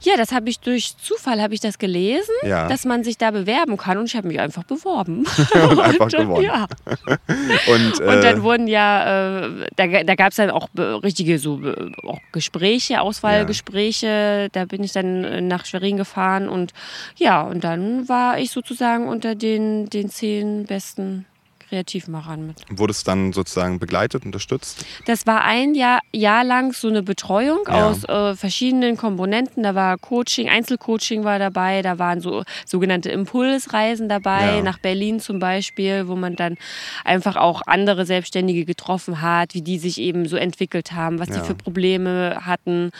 Ja, 0.03 0.17
das 0.17 0.33
habe 0.33 0.49
ich 0.49 0.61
durch 0.61 0.97
Zufall 0.97 1.41
habe 1.41 1.55
ich 1.55 1.61
das 1.61 1.79
gelesen, 1.79 2.35
ja. 2.45 2.69
dass 2.69 2.85
man 2.85 3.05
sich 3.05 3.19
da 3.19 3.31
bewerben 3.31 3.77
kann 3.77 3.99
und 3.99 4.07
ich 4.07 4.17
habe 4.17 4.29
mich 4.29 4.41
einfach 4.41 4.65
beworben. 4.65 5.27
und 5.55 5.79
einfach 5.79 6.07
und, 6.07 6.17
gewonnen. 6.17 6.45
Ja. 6.45 6.67
und, 6.87 8.01
äh, 8.01 8.05
und, 8.05 8.25
dann 8.25 8.43
wurden 8.43 8.67
ja, 8.67 9.47
äh, 9.47 9.67
da, 9.77 9.87
da 10.03 10.15
gab 10.15 10.31
es 10.31 10.37
dann 10.37 10.51
auch 10.51 10.69
richtige 10.77 11.39
so 11.39 11.61
auch 12.05 12.21
Gespräche, 12.33 13.01
Auswahlgespräche. 13.01 14.07
Ja. 14.07 14.49
Da 14.49 14.65
bin 14.65 14.83
ich 14.83 14.93
dann 14.93 15.25
äh, 15.25 15.41
nach 15.41 15.67
Schwerin 15.67 15.97
gefahren 15.97 16.49
und 16.49 16.73
ja, 17.17 17.43
und 17.43 17.65
dann 17.65 18.09
war 18.09 18.39
ich 18.39 18.51
sozusagen 18.51 19.09
unter 19.09 19.35
den, 19.35 19.91
den 19.91 20.11
zehn 20.11 20.65
besten 20.65 21.27
Kreativmachern 21.71 22.49
mit. 22.49 22.65
Wurde 22.69 22.91
es 22.91 23.05
dann 23.05 23.33
sozusagen 23.33 23.79
begleitet, 23.79 24.27
unterstützt? 24.27 24.85
Das 25.07 25.27
war 25.27 25.45
ein 25.45 25.75
Jahr, 25.75 26.01
Jahr 26.13 26.43
lang 26.43 26.73
so 26.73 26.89
eine 26.89 27.03
Betreuung 27.03 27.61
ja. 27.69 27.87
aus 27.87 28.05
äh, 28.05 28.35
verschiedenen 28.35 28.97
Komponenten. 28.97 29.63
Da 29.63 29.77
war 29.77 29.97
Coaching, 29.97 30.49
Einzelcoaching 30.49 31.23
war 31.23 31.39
dabei, 31.39 31.83
da 31.83 31.99
waren 31.99 32.21
so 32.21 32.43
sogenannte 32.67 33.11
Impulsreisen 33.11 34.09
dabei, 34.09 34.57
ja. 34.57 34.63
nach 34.63 34.79
Berlin 34.79 35.21
zum 35.21 35.39
Beispiel, 35.39 36.09
wo 36.09 36.17
man 36.17 36.35
dann 36.35 36.57
einfach 37.05 37.37
auch 37.37 37.63
andere 37.67 38.05
Selbstständige 38.05 38.65
getroffen 38.65 39.23
hat, 39.23 39.55
wie 39.55 39.63
die 39.63 39.79
sich 39.79 39.99
eben 39.99 40.27
so 40.27 40.37
entwickelt 40.37 40.91
haben, 40.91 41.21
was 41.21 41.29
ja. 41.29 41.37
die 41.37 41.47
für 41.47 41.55
Probleme 41.55 42.41
hatten. 42.45 42.91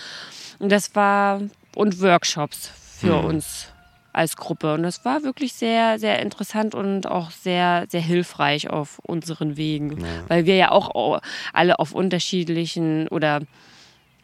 Und 0.61 0.71
das 0.71 0.95
war 0.95 1.41
und 1.75 2.01
Workshops 2.01 2.71
für 3.01 3.19
hm. 3.19 3.25
uns 3.25 3.67
als 4.13 4.37
Gruppe. 4.37 4.75
Und 4.75 4.83
das 4.83 5.05
war 5.05 5.23
wirklich 5.23 5.53
sehr, 5.53 5.99
sehr 5.99 6.21
interessant 6.21 6.75
und 6.75 7.07
auch 7.07 7.31
sehr, 7.31 7.87
sehr 7.89 8.01
hilfreich 8.01 8.71
auf 8.71 8.99
unseren 9.01 9.57
Wegen. 9.57 10.01
Ja. 10.01 10.07
Weil 10.29 10.47
wir 10.47 10.57
ja 10.57 10.71
auch 10.71 11.21
alle 11.53 11.79
auf 11.79 11.93
unterschiedlichen 11.93 13.09
oder 13.09 13.41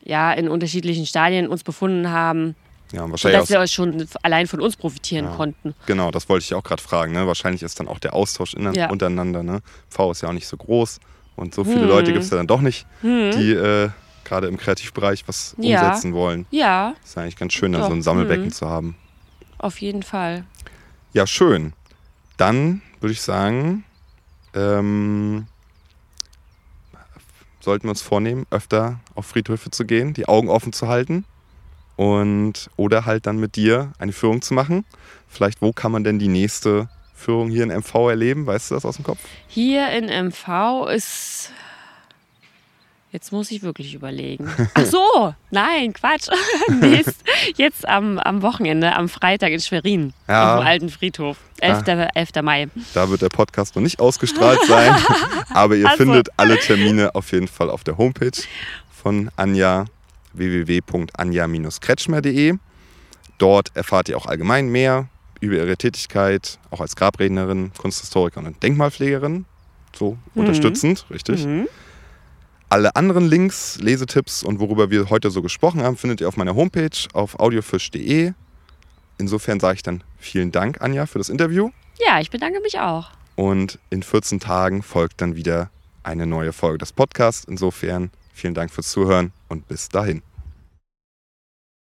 ja, 0.02 0.32
in 0.32 0.48
unterschiedlichen 0.48 1.06
Stadien 1.06 1.48
uns 1.48 1.64
befunden 1.64 2.10
haben. 2.10 2.54
Ja, 2.92 3.10
wahrscheinlich 3.10 3.40
dass 3.40 3.50
wir 3.50 3.66
schon 3.66 4.06
allein 4.22 4.46
von 4.46 4.60
uns 4.60 4.76
profitieren 4.76 5.26
ja, 5.26 5.32
konnten. 5.32 5.74
Genau, 5.86 6.12
das 6.12 6.28
wollte 6.28 6.44
ich 6.44 6.54
auch 6.54 6.62
gerade 6.62 6.80
fragen. 6.80 7.12
Ne? 7.12 7.26
Wahrscheinlich 7.26 7.62
ist 7.62 7.80
dann 7.80 7.88
auch 7.88 7.98
der 7.98 8.14
Austausch 8.14 8.54
in, 8.54 8.72
ja. 8.72 8.90
untereinander. 8.90 9.42
Ne? 9.42 9.60
V 9.88 10.12
ist 10.12 10.22
ja 10.22 10.28
auch 10.28 10.32
nicht 10.32 10.46
so 10.46 10.56
groß 10.56 11.00
und 11.34 11.54
so 11.54 11.64
viele 11.64 11.80
hm. 11.80 11.88
Leute 11.88 12.12
gibt 12.12 12.24
es 12.24 12.30
ja 12.30 12.36
dann 12.36 12.46
doch 12.46 12.60
nicht, 12.60 12.86
hm. 13.00 13.32
die 13.32 13.52
äh, 13.52 13.90
gerade 14.24 14.46
im 14.46 14.56
Kreativbereich 14.56 15.26
was 15.26 15.54
umsetzen 15.58 16.14
wollen. 16.14 16.46
Ja. 16.50 16.94
Ist 17.04 17.18
eigentlich 17.18 17.36
ganz 17.36 17.52
schön, 17.52 17.72
dann 17.72 17.82
so 17.82 17.90
ein 17.90 18.02
Sammelbecken 18.02 18.46
hm. 18.46 18.52
zu 18.52 18.68
haben. 18.68 18.96
Auf 19.58 19.80
jeden 19.80 20.02
Fall. 20.02 20.44
Ja, 21.12 21.26
schön. 21.26 21.72
Dann 22.36 22.82
würde 23.00 23.12
ich 23.12 23.22
sagen, 23.22 23.84
ähm, 24.54 25.46
sollten 27.60 27.84
wir 27.84 27.90
uns 27.90 28.02
vornehmen, 28.02 28.46
öfter 28.50 29.00
auf 29.14 29.26
Friedhöfe 29.26 29.70
zu 29.70 29.84
gehen, 29.84 30.14
die 30.14 30.28
Augen 30.28 30.48
offen 30.48 30.72
zu 30.72 30.88
halten 30.88 31.24
und 31.96 32.70
oder 32.76 33.06
halt 33.06 33.26
dann 33.26 33.38
mit 33.38 33.56
dir 33.56 33.92
eine 33.98 34.12
Führung 34.12 34.42
zu 34.42 34.54
machen. 34.54 34.84
Vielleicht, 35.28 35.62
wo 35.62 35.72
kann 35.72 35.92
man 35.92 36.04
denn 36.04 36.18
die 36.18 36.28
nächste 36.28 36.88
Führung 37.14 37.50
hier 37.50 37.64
in 37.64 37.70
MV 37.70 37.94
erleben? 38.10 38.46
Weißt 38.46 38.70
du 38.70 38.74
das 38.74 38.84
aus 38.84 38.96
dem 38.96 39.04
Kopf? 39.04 39.18
Hier 39.48 39.90
in 39.90 40.06
MV 40.06 40.86
ist 40.94 41.50
Jetzt 43.12 43.30
muss 43.32 43.50
ich 43.50 43.62
wirklich 43.62 43.94
überlegen. 43.94 44.50
Ach 44.74 44.84
so, 44.84 45.34
nein, 45.50 45.92
Quatsch. 45.92 46.28
jetzt, 46.82 47.22
jetzt 47.56 47.88
am, 47.88 48.18
am 48.18 48.42
Wochenende, 48.42 48.94
am 48.94 49.08
Freitag 49.08 49.52
in 49.52 49.60
Schwerin, 49.60 50.12
ja. 50.28 50.54
auf 50.54 50.60
dem 50.60 50.66
alten 50.66 50.90
Friedhof. 50.90 51.38
11. 51.60 51.86
Ja. 51.86 52.08
11. 52.14 52.30
Mai. 52.42 52.68
Da 52.94 53.08
wird 53.08 53.22
der 53.22 53.28
Podcast 53.28 53.76
noch 53.76 53.82
nicht 53.82 54.00
ausgestrahlt 54.00 54.58
sein, 54.66 54.92
aber 55.50 55.76
ihr 55.76 55.88
also. 55.88 56.04
findet 56.04 56.30
alle 56.36 56.58
Termine 56.58 57.14
auf 57.14 57.30
jeden 57.32 57.48
Fall 57.48 57.70
auf 57.70 57.84
der 57.84 57.96
Homepage 57.96 58.42
von 58.90 59.30
Anja 59.36 59.86
www.anja-kretschmer.de. 60.34 62.54
Dort 63.38 63.70
erfahrt 63.74 64.08
ihr 64.08 64.16
auch 64.18 64.26
allgemein 64.26 64.68
mehr 64.68 65.08
über 65.40 65.56
ihre 65.56 65.76
Tätigkeit, 65.76 66.58
auch 66.70 66.80
als 66.80 66.96
Grabrednerin, 66.96 67.72
Kunsthistorikerin 67.78 68.46
und 68.46 68.62
Denkmalpflegerin. 68.62 69.44
So 69.94 70.18
mhm. 70.34 70.40
unterstützend, 70.40 71.06
richtig. 71.10 71.46
Mhm. 71.46 71.68
Alle 72.68 72.96
anderen 72.96 73.28
Links, 73.28 73.78
Lesetipps 73.80 74.42
und 74.42 74.58
worüber 74.58 74.90
wir 74.90 75.08
heute 75.08 75.30
so 75.30 75.40
gesprochen 75.40 75.82
haben, 75.82 75.96
findet 75.96 76.20
ihr 76.20 76.26
auf 76.26 76.36
meiner 76.36 76.56
Homepage 76.56 76.90
auf 77.12 77.38
audiofisch.de. 77.38 78.32
Insofern 79.18 79.60
sage 79.60 79.76
ich 79.76 79.82
dann 79.84 80.02
vielen 80.18 80.50
Dank, 80.50 80.80
Anja, 80.80 81.06
für 81.06 81.18
das 81.18 81.28
Interview. 81.28 81.70
Ja, 82.04 82.20
ich 82.20 82.30
bedanke 82.30 82.60
mich 82.60 82.80
auch. 82.80 83.10
Und 83.36 83.78
in 83.90 84.02
14 84.02 84.40
Tagen 84.40 84.82
folgt 84.82 85.20
dann 85.20 85.36
wieder 85.36 85.70
eine 86.02 86.26
neue 86.26 86.52
Folge 86.52 86.78
des 86.78 86.92
Podcasts. 86.92 87.44
Insofern 87.44 88.10
vielen 88.34 88.54
Dank 88.54 88.72
fürs 88.72 88.90
Zuhören 88.90 89.32
und 89.48 89.68
bis 89.68 89.88
dahin. 89.88 90.22